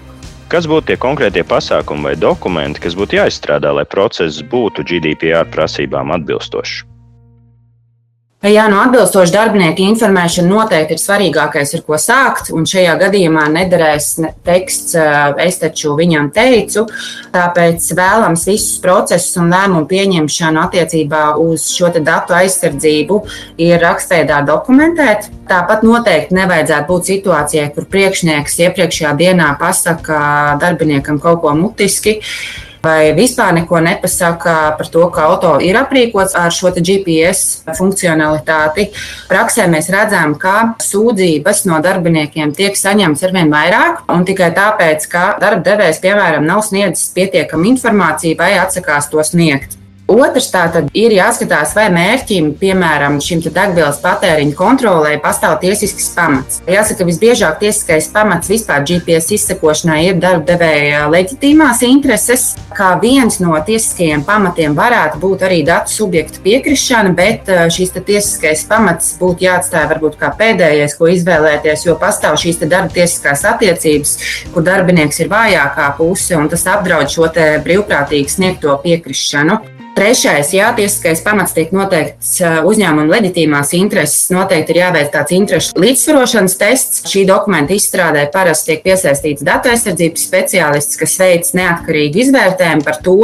Kas 0.51 0.67
būtu 0.67 0.89
tie 0.89 0.97
konkrētie 0.99 1.45
pasākumi 1.47 2.09
vai 2.09 2.17
dokumenti, 2.19 2.83
kas 2.83 2.97
būtu 2.99 3.21
jāizstrādā, 3.21 3.71
lai 3.71 3.87
process 3.87 4.43
būtu 4.43 4.83
GDPR 4.83 5.47
prasībām 5.47 6.11
atbilstošs? 6.17 6.90
Jā, 8.41 8.63
no 8.73 8.79
atbilstoša 8.81 9.35
darbinieka 9.35 9.83
informēšana 9.85 10.49
noteikti 10.49 10.95
ir 10.97 11.01
svarīgākais, 11.03 11.75
ar 11.77 11.81
ko 11.85 11.99
sākt. 12.01 12.47
Un 12.57 12.65
šajā 12.65 12.95
gadījumā 13.03 13.43
nederēs 13.53 14.15
teksts, 14.47 14.95
es 15.45 15.59
taču 15.61 15.93
viņam 15.99 16.31
teicu. 16.33 16.87
Tāpēc 17.35 17.91
vēlams 17.99 18.47
visus 18.49 18.79
procesus 18.81 19.37
un 19.43 19.53
lēmumu 19.53 19.85
pieņemšanu 19.91 20.63
attiecībā 20.63 21.21
uz 21.43 21.67
šo 21.75 21.93
datu 21.99 22.39
aizsardzību 22.39 23.21
ir 23.61 23.77
rakstveidā 23.85 24.41
dokumentēt. 24.49 25.29
Tāpat 25.51 25.85
noteikti 25.85 26.41
nevajadzētu 26.41 26.89
būt 26.89 27.13
situācijai, 27.13 27.69
kur 27.77 27.91
priekšnieks 27.93 28.57
iepriekšējā 28.71 29.13
dienā 29.21 29.53
pasaka 29.61 30.57
darbiniekam 30.65 31.21
kaut 31.21 31.45
ko 31.45 31.53
mutiski 31.61 32.23
vai 32.83 33.13
vispār 33.17 33.55
neko 33.61 33.81
nepasaka 33.85 34.55
par 34.79 34.91
to, 34.93 35.07
ka 35.13 35.27
auto 35.29 35.53
ir 35.65 35.79
aprīkots 35.81 36.37
ar 36.39 36.53
šo 36.55 36.73
GPS 36.77 37.65
funkcionalitāti. 37.79 38.89
Praksē 39.31 39.67
mēs 39.71 39.91
redzam, 39.93 40.37
ka 40.41 40.77
sūdzības 40.83 41.67
no 41.69 41.81
darbiniekiem 41.85 42.55
tiek 42.57 42.79
saņemtas 42.79 43.27
arvien 43.29 43.53
vairāk, 43.53 44.05
un 44.13 44.25
tikai 44.29 44.53
tāpēc, 44.57 45.09
ka 45.11 45.27
darba 45.43 45.65
devējs, 45.67 46.01
piemēram, 46.05 46.47
nav 46.47 46.65
sniedzis 46.67 47.13
pietiekamu 47.17 47.69
informāciju 47.75 48.39
vai 48.41 48.55
atsakās 48.61 49.11
to 49.13 49.23
sniegt. 49.27 49.80
Otrs 50.11 50.49
tātad 50.51 50.89
ir 50.97 51.13
jāskatās, 51.15 51.71
vai 51.79 51.85
mērķim, 51.95 52.49
piemēram, 52.59 53.21
šim 53.23 53.45
degvielas 53.45 54.01
patēriņa 54.03 54.57
kontrolē, 54.59 55.13
pastāv 55.23 55.61
tiesisks 55.63 56.09
pamats. 56.17 56.59
Jāsaka, 56.67 57.07
visbiežāk 57.07 57.61
tiesiskais 57.61 58.09
pamats 58.11 58.51
vispār 58.51 58.83
GPS 58.89 59.31
izsekošanai 59.37 60.01
ir 60.09 60.19
darba 60.19 60.43
devēja 60.49 61.05
leģitīmās 61.13 61.85
intereses. 61.87 62.49
Kā 62.75 62.91
viens 62.99 63.39
no 63.39 63.55
tiesiskajiem 63.55 64.27
pamatiem 64.27 64.75
varētu 64.75 65.23
būt 65.23 65.47
arī 65.47 65.63
datu 65.69 65.95
subjektu 65.95 66.43
piekrišana, 66.43 67.15
bet 67.15 67.47
eh, 67.47 67.69
šīs 67.71 67.95
tiesiskais 67.95 68.67
pamats 68.67 69.15
būtu 69.21 69.47
jāatstāj 69.47 69.87
varbūt 69.95 70.19
kā 70.19 70.35
pēdējais, 70.35 70.99
ko 70.99 71.07
izvēlēties, 71.15 71.87
jo 71.87 71.95
pastāv 72.03 72.41
šīs 72.41 72.65
darba 72.65 72.91
tiesiskās 72.99 73.47
attiecības, 73.55 74.17
kur 74.51 74.67
darbinieks 74.67 75.23
ir 75.23 75.31
vājākā 75.31 75.93
puse, 76.03 76.35
un 76.35 76.51
tas 76.51 76.67
apdraud 76.67 77.15
šo 77.15 77.31
brīvprātīgi 77.31 78.41
sniegto 78.41 78.75
piekrišanu. 78.83 79.63
Trešais, 79.91 80.53
jā, 80.55 80.69
tiesiskais 80.79 81.21
pamats 81.25 81.53
tiek 81.53 81.73
noteikts 81.75 82.37
uzņēmuma 82.69 83.11
leģitīmās 83.11 83.73
intereses. 83.77 84.29
Noteikti 84.33 84.73
ir 84.73 84.79
jāveic 84.85 85.11
tāds 85.13 85.35
interešu 85.35 85.83
līdzsvarošanas 85.83 86.55
tests. 86.61 87.03
Šī 87.11 87.25
dokumenta 87.29 87.75
izstrādē 87.75 88.23
parasti 88.33 88.71
tiek 88.71 88.85
piesaistīts 88.87 89.45
datu 89.47 89.73
aizsardzības 89.73 90.27
speciālists, 90.31 91.01
kas 91.01 91.19
veic 91.21 91.51
neatkarīgu 91.59 92.23
izvērtējumu 92.23 92.87
par 92.87 93.01
to, 93.05 93.19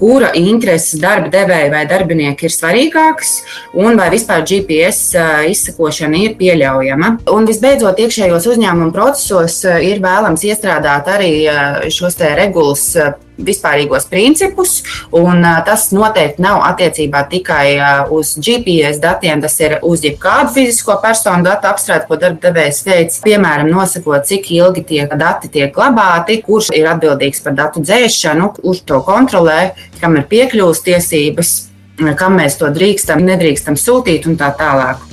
kura 0.00 0.32
intereses 0.38 1.00
darba 1.00 1.30
devēja 1.32 1.70
vai 1.72 1.84
darbinieka 1.90 2.48
ir 2.48 2.54
svarīgākas 2.54 3.34
un 3.78 4.00
vai 4.00 4.10
vispār 4.14 4.44
GPS 4.48 5.14
izsakošana 5.52 6.24
ir 6.24 6.36
pieļaujama. 6.40 7.16
Un 7.34 7.48
visbeidzot, 7.48 8.00
iekšējos 8.00 8.48
uzņēmuma 8.54 8.94
procesos 8.96 9.62
ir 9.84 10.02
vēlams 10.04 10.46
iestrādāt 10.48 11.10
arī 11.12 11.34
šos 11.92 12.18
regulas 12.40 12.86
vispārīgos 13.44 14.06
principus, 14.10 14.80
un 15.16 15.44
tas 15.66 15.88
noteikti 15.96 16.42
nav 16.44 16.62
attiecībā 16.66 17.22
tikai 17.30 17.66
uz 18.12 18.34
GPS 18.36 19.00
datiem, 19.02 19.40
tas 19.40 19.56
ir 19.62 19.78
uz 19.86 20.04
jebkādu 20.04 20.54
fizisko 20.56 20.98
personu 21.02 21.46
datu 21.46 21.70
apstrādi, 21.70 22.06
ko 22.08 22.18
darba 22.20 22.50
devējs 22.50 22.82
veids, 22.86 23.20
piemēram, 23.24 23.70
nosakot, 23.72 24.26
cik 24.28 24.50
ilgi 24.56 24.84
tie 24.92 25.06
dati 25.10 25.50
tiek 25.52 25.72
glabāti, 25.74 26.40
kurš 26.44 26.72
ir 26.76 26.90
atbildīgs 26.90 27.44
par 27.44 27.56
datu 27.58 27.84
dzēšanu, 27.84 28.52
kurš 28.58 28.84
to 28.88 29.00
kontrolē, 29.06 29.60
kam 30.00 30.16
ir 30.18 30.26
piekļuves 30.30 30.82
tiesības, 30.86 31.54
kam 32.18 32.40
mēs 32.40 32.58
to 32.60 32.72
drīkstam, 32.74 33.24
nedrīkstam 33.26 33.78
sūtīt 33.78 34.28
un 34.30 34.40
tā 34.40 34.52
tālāk. 34.58 35.10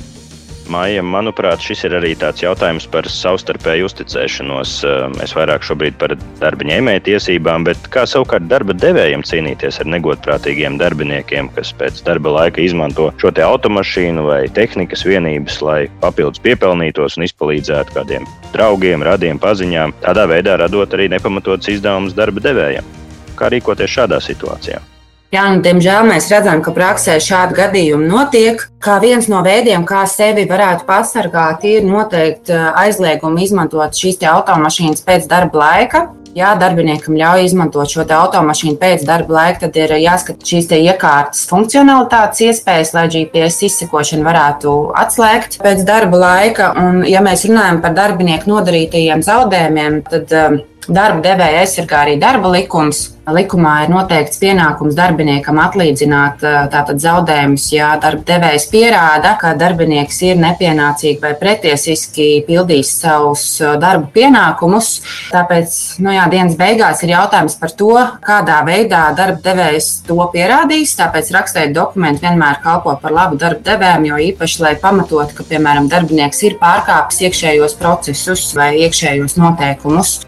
Maija, 0.67 0.99
manuprāt, 0.99 1.61
šis 1.63 1.85
ir 1.87 1.93
arī 1.95 2.09
tāds 2.19 2.43
jautājums 2.43 2.87
par 2.91 3.07
savstarpēju 3.07 3.87
uzticēšanos. 3.87 4.73
Mēs 5.15 5.33
vairāk 5.37 5.63
šobrīd 5.63 5.95
par 6.01 6.17
darba 6.41 6.67
ņēmēju 6.67 7.03
tiesībām, 7.05 7.63
bet 7.69 7.87
kā 7.93 8.03
savukārt 8.09 8.49
darba 8.51 8.75
devējiem 8.75 9.23
cīnīties 9.27 9.79
ar 9.79 9.89
negodprātīgiem 9.95 10.75
darbiniekiem, 10.81 11.47
kas 11.55 11.71
pēc 11.79 12.03
darba 12.07 12.35
laika 12.41 12.63
izmanto 12.65 13.13
šo 13.21 13.31
automašīnu 13.47 14.27
vai 14.27 14.41
tehnikas 14.51 15.07
vienības, 15.07 15.61
lai 15.63 15.79
papildus 16.03 16.43
piepelnītos 16.43 17.15
un 17.15 17.29
izpalīdzētu 17.29 17.95
kādiem 17.95 18.27
draugiem, 18.51 19.07
radiem, 19.07 19.39
paziņām, 19.39 19.95
tādā 20.03 20.27
veidā 20.27 20.59
radot 20.59 20.99
arī 20.99 21.07
nepamatots 21.15 21.71
izdevums 21.77 22.17
darba 22.17 22.43
devējiem. 22.43 22.95
Kā 23.37 23.49
rīkoties 23.53 23.97
šādā 23.99 24.21
situācijā? 24.23 24.83
Jā, 25.27 25.41
nu, 25.51 25.59
diemžēl 25.59 26.05
mēs 26.07 26.29
redzam, 26.31 26.61
ka 26.63 26.71
praksē 26.71 27.17
šādi 27.19 27.57
gadījumi 27.57 28.05
notiek. 28.07 28.61
Kā 28.79 28.95
viens 29.03 29.25
no 29.27 29.41
veidiem, 29.43 29.83
kā 29.83 30.05
sevi 30.07 30.45
varētu 30.47 30.87
pasargāt, 30.87 31.65
ir 31.67 31.83
noteikti 31.83 32.53
eh, 32.55 32.69
aizliegumi 32.85 33.43
izmantot 33.43 33.97
šīs 33.99 34.21
automašīnas 34.23 35.03
pēc 35.03 35.27
darba 35.27 35.65
laika. 35.65 36.05
Ja 36.37 36.53
darbiniekam 36.55 37.17
ļauj 37.17 37.43
izmantot 37.47 37.91
šo 37.91 38.05
automašīnu 38.05 38.77
pēc 38.79 39.03
darba 39.07 39.35
laika, 39.35 39.65
tad 39.65 39.79
ir 39.81 39.95
jāskata 39.99 40.47
šīs 40.47 40.69
iekārtas 40.77 41.43
funkcionalitātes 41.49 42.45
iespējas, 42.47 42.93
lai 42.95 43.07
GPS 43.11 43.65
izsekošanu 43.67 44.23
varētu 44.27 44.77
atslēgt 45.01 45.59
pēc 45.63 45.83
darba 45.87 46.23
laika. 46.23 46.71
Un, 46.77 47.01
ja 47.09 47.25
mēs 47.25 47.43
runājam 47.49 47.81
par 47.83 47.97
darbinieku 47.97 48.53
nodarītajiem 48.53 49.25
zaudējumiem, 49.27 50.03
tad 50.07 50.37
um, 50.39 50.59
Darba 50.87 51.19
devēja 51.19 51.65
aizsargā 51.65 52.05
arī 52.05 52.15
darba 52.19 52.47
likums. 52.53 53.09
Likumā 53.27 53.73
ir 53.83 53.89
noteikts 53.91 54.39
pienākums 54.39 54.95
darbiniekam 54.95 55.57
atlīdzināt 55.59 56.39
tātad 56.71 57.01
zaudējumus, 57.03 57.65
ja 57.73 57.89
darba 57.99 58.23
devējs 58.29 58.69
pierāda, 58.71 59.33
ka 59.41 59.51
darbinieks 59.59 60.21
ir 60.29 60.39
nepienācīgi 60.39 61.19
vai 61.19 61.33
pretiesiski 61.35 62.27
pildījis 62.47 62.91
savus 63.01 63.43
darba 63.81 64.07
pienākumus. 64.15 64.93
Tāpēc 65.33 65.75
nu 66.05 66.13
jā, 66.15 66.23
dienas 66.31 66.55
beigās 66.55 67.03
ir 67.03 67.11
jautājums 67.17 67.57
par 67.59 67.75
to, 67.81 67.91
kādā 68.23 68.61
veidā 68.69 69.03
darba 69.17 69.43
devējs 69.43 69.89
to 70.07 70.21
pierādīs. 70.31 70.95
Tāpēc 71.01 71.33
rakstīt 71.35 71.75
dokumentu 71.75 72.23
vienmēr 72.23 72.61
kalpo 72.63 72.95
par 73.01 73.17
labu 73.17 73.35
darba 73.43 73.73
devējiem, 73.73 74.07
jo 74.07 74.21
īpaši, 74.29 74.63
lai 74.63 74.73
pamatotu, 74.79 75.35
ka, 75.35 75.49
piemēram, 75.51 75.91
darbinieks 75.91 76.45
ir 76.47 76.55
pārkāpis 76.63 77.25
iekšējos 77.27 77.75
procesus 77.83 78.47
vai 78.55 78.71
iekšējos 78.87 79.35
noteikumus. 79.35 80.21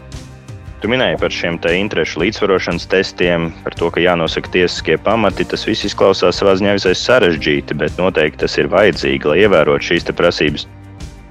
Tu 0.80 0.88
minēji 0.88 1.18
par 1.20 1.28
šiem 1.28 1.58
interešu 1.60 2.22
līdzsvarošanas 2.22 2.86
testiem, 2.88 3.50
par 3.64 3.74
to, 3.76 3.90
ka 3.92 4.00
jānosaka 4.00 4.48
tiesiskie 4.48 4.96
pamati. 4.96 5.44
Tas 5.44 5.66
viss 5.68 5.84
izklausās 5.84 6.40
savā 6.40 6.54
ziņā 6.56 6.78
visai 6.78 6.94
sarežģīti, 6.96 7.76
bet 7.76 7.98
noteikti 8.00 8.40
tas 8.46 8.56
ir 8.56 8.70
vajadzīgi, 8.72 9.28
lai 9.28 9.42
ievērotu 9.44 9.90
šīs 9.90 10.08
prasības. 10.16 10.64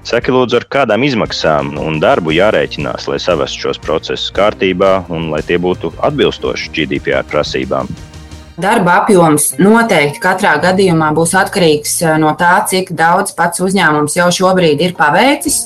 Saki, 0.06 0.30
lūdzu, 0.32 0.60
ar 0.60 0.68
kādām 0.70 1.02
izmaksām 1.04 1.74
un 1.82 1.98
darbu 2.00 2.30
jārēķinās, 2.32 3.08
lai 3.10 3.18
savestu 3.18 3.66
šos 3.66 3.82
procesus 3.82 4.30
kārtībā 4.32 5.10
un 5.10 5.28
lai 5.34 5.42
tie 5.42 5.58
būtu 5.58 5.92
atbilstoši 5.98 6.70
GDPR 6.76 7.26
prasībām. 7.28 7.90
Darba 8.60 8.98
apjoms 9.00 9.54
noteikti 9.60 10.20
katrā 10.20 10.56
gadījumā 10.60 11.10
būs 11.16 11.32
atkarīgs 11.38 11.94
eh, 12.04 12.16
no 12.20 12.32
tā, 12.36 12.58
cik 12.68 12.90
daudz 12.96 13.32
pats 13.36 13.62
uzņēmums 13.64 14.16
jau 14.18 14.28
šobrīd 14.36 14.82
ir 14.84 14.96
paveicis. 14.98 15.62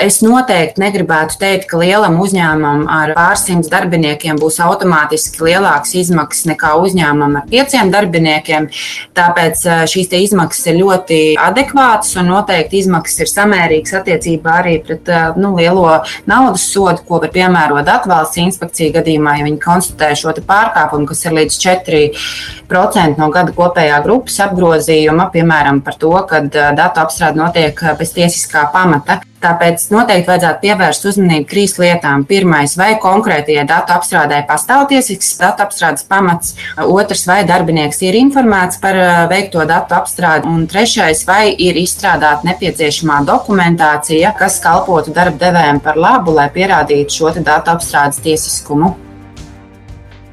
Es 0.00 0.16
noteikti 0.24 0.82
negribētu 0.82 1.36
teikt, 1.38 1.68
ka 1.70 1.78
lielam 1.78 2.16
uzņēmumam 2.22 2.88
ar 2.90 3.12
pārsimts 3.14 3.70
darbiniekiem 3.70 4.40
būs 4.40 4.56
automātiski 4.64 5.44
lielākas 5.46 5.92
izmaksas 6.00 6.48
nekā 6.50 6.72
uzņēmumam 6.82 7.36
ar 7.38 7.44
pieciem 7.50 7.92
darbiniekiem. 7.94 8.66
Tāpēc 9.14 9.62
eh, 9.70 9.82
šīs 9.90 10.10
izmaksas 10.18 10.66
ir 10.72 10.80
ļoti 10.80 11.18
adekvātas 11.38 12.16
un 12.18 12.32
noteikti 12.32 12.80
izmaksas 12.82 13.22
ir 13.22 13.30
samērīgas 13.30 13.94
attiecībā 14.00 14.56
arī 14.64 14.74
pret 14.82 15.10
eh, 15.14 15.28
nu, 15.38 15.52
lielo 15.60 15.86
naudas 16.30 16.66
sodu, 16.72 17.04
ko 17.06 17.20
var 17.22 17.30
piemērot 17.34 17.90
atvalsts 17.94 18.40
inspekcija 18.42 18.96
gadījumā, 18.98 19.36
ja 19.38 19.46
viņi 19.46 19.62
konstatē 19.62 20.10
šo 20.18 20.34
pārkāpumu, 20.34 21.06
kas 21.06 21.22
ir 21.28 21.36
līdz 21.38 21.60
4% 21.68 23.22
no 23.22 23.30
gada 23.30 23.54
kopējā 23.54 24.02
grupas 24.02 24.40
apgrozījuma, 24.48 25.28
piemēram, 25.34 25.84
par 25.86 26.00
to, 26.02 26.16
ka 26.26 26.42
eh, 26.48 26.74
datu 26.74 27.04
apstrāde 27.06 27.38
notiek 27.38 27.78
bez 28.00 28.16
tiesiskā 28.18 28.66
pamata. 28.74 29.20
Tāpēc 29.44 29.82
noteikti 29.92 30.30
vajadzētu 30.30 30.62
pievērst 30.62 31.06
uzmanību 31.10 31.48
trīs 31.50 31.74
lietām. 31.76 32.22
Pirmais, 32.28 32.76
vai 32.80 32.94
konkrētajai 33.00 33.66
datu 33.68 33.92
apstrādē 33.92 34.38
pastāv 34.48 34.86
tiesisks 34.88 35.34
datu 35.40 35.66
apstrādes 35.66 36.06
pamats, 36.08 36.54
otrs, 36.80 37.26
vai 37.28 37.42
darbinieks 37.48 38.00
ir 38.06 38.16
informēts 38.22 38.80
par 38.80 38.96
uh, 38.96 39.10
veikto 39.28 39.66
datu 39.68 39.98
apstrādi, 39.98 40.48
un 40.48 40.64
trešais, 40.70 41.26
vai 41.28 41.50
ir 41.52 41.76
izstrādāta 41.80 42.48
nepieciešamā 42.48 43.20
dokumentācija, 43.28 44.32
kas 44.38 44.56
kalpotu 44.64 45.12
darba 45.12 45.36
devējiem 45.42 45.82
par 45.84 46.00
labu, 46.00 46.32
lai 46.38 46.48
pierādītu 46.54 47.18
šo 47.18 47.34
datu 47.36 47.74
apstrādes 47.74 48.22
tiesiskumu. 48.24 48.94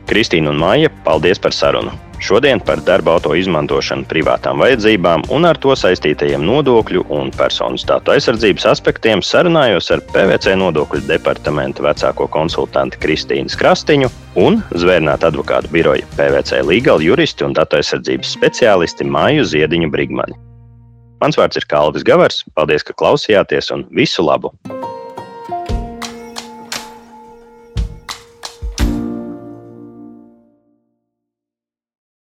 Kristīna 0.07 0.55
un 0.55 0.63
Māja, 0.63 0.93
paldies 1.03 1.39
par 1.39 1.55
sarunu! 1.55 2.10
Šodien 2.21 2.59
par 2.61 2.77
darba 2.85 3.15
auto 3.17 3.33
izmantošanu 3.33 4.05
privātām 4.09 4.61
vajadzībām 4.61 5.23
un 5.33 5.47
ar 5.49 5.57
to 5.57 5.73
saistītajiem 5.77 6.43
nodokļu 6.45 7.07
un 7.17 7.31
personas 7.33 7.81
datu 7.89 8.13
aizsardzības 8.13 8.67
aspektiem 8.75 9.23
sarunājos 9.25 9.89
ar 9.95 10.03
PVC 10.13 10.53
nodokļu 10.61 11.01
departamenta 11.09 11.81
vecāko 11.87 12.29
konsultantu 12.29 13.01
Kristīnu 13.01 13.49
Krastiņu 13.57 14.11
un 14.37 14.61
zvērnāta 14.69 15.31
advokātu 15.33 15.73
biroja 15.73 16.05
PVC 16.13 16.61
līgala 16.69 17.01
juristi 17.09 17.47
un 17.47 17.57
datu 17.57 17.81
aizsardzības 17.81 18.37
speciālisti 18.37 19.09
Māju 19.09 19.49
Ziediņu 19.55 19.89
Brigmani. 19.89 20.37
Mans 21.21 21.37
vārds 21.41 21.57
ir 21.57 21.65
Kalvis 21.69 22.05
Gavars. 22.05 22.43
Paldies, 22.53 22.85
ka 22.85 22.97
klausījāties 22.97 23.73
un 23.73 23.85
visu 23.97 24.25
labu! 24.25 24.53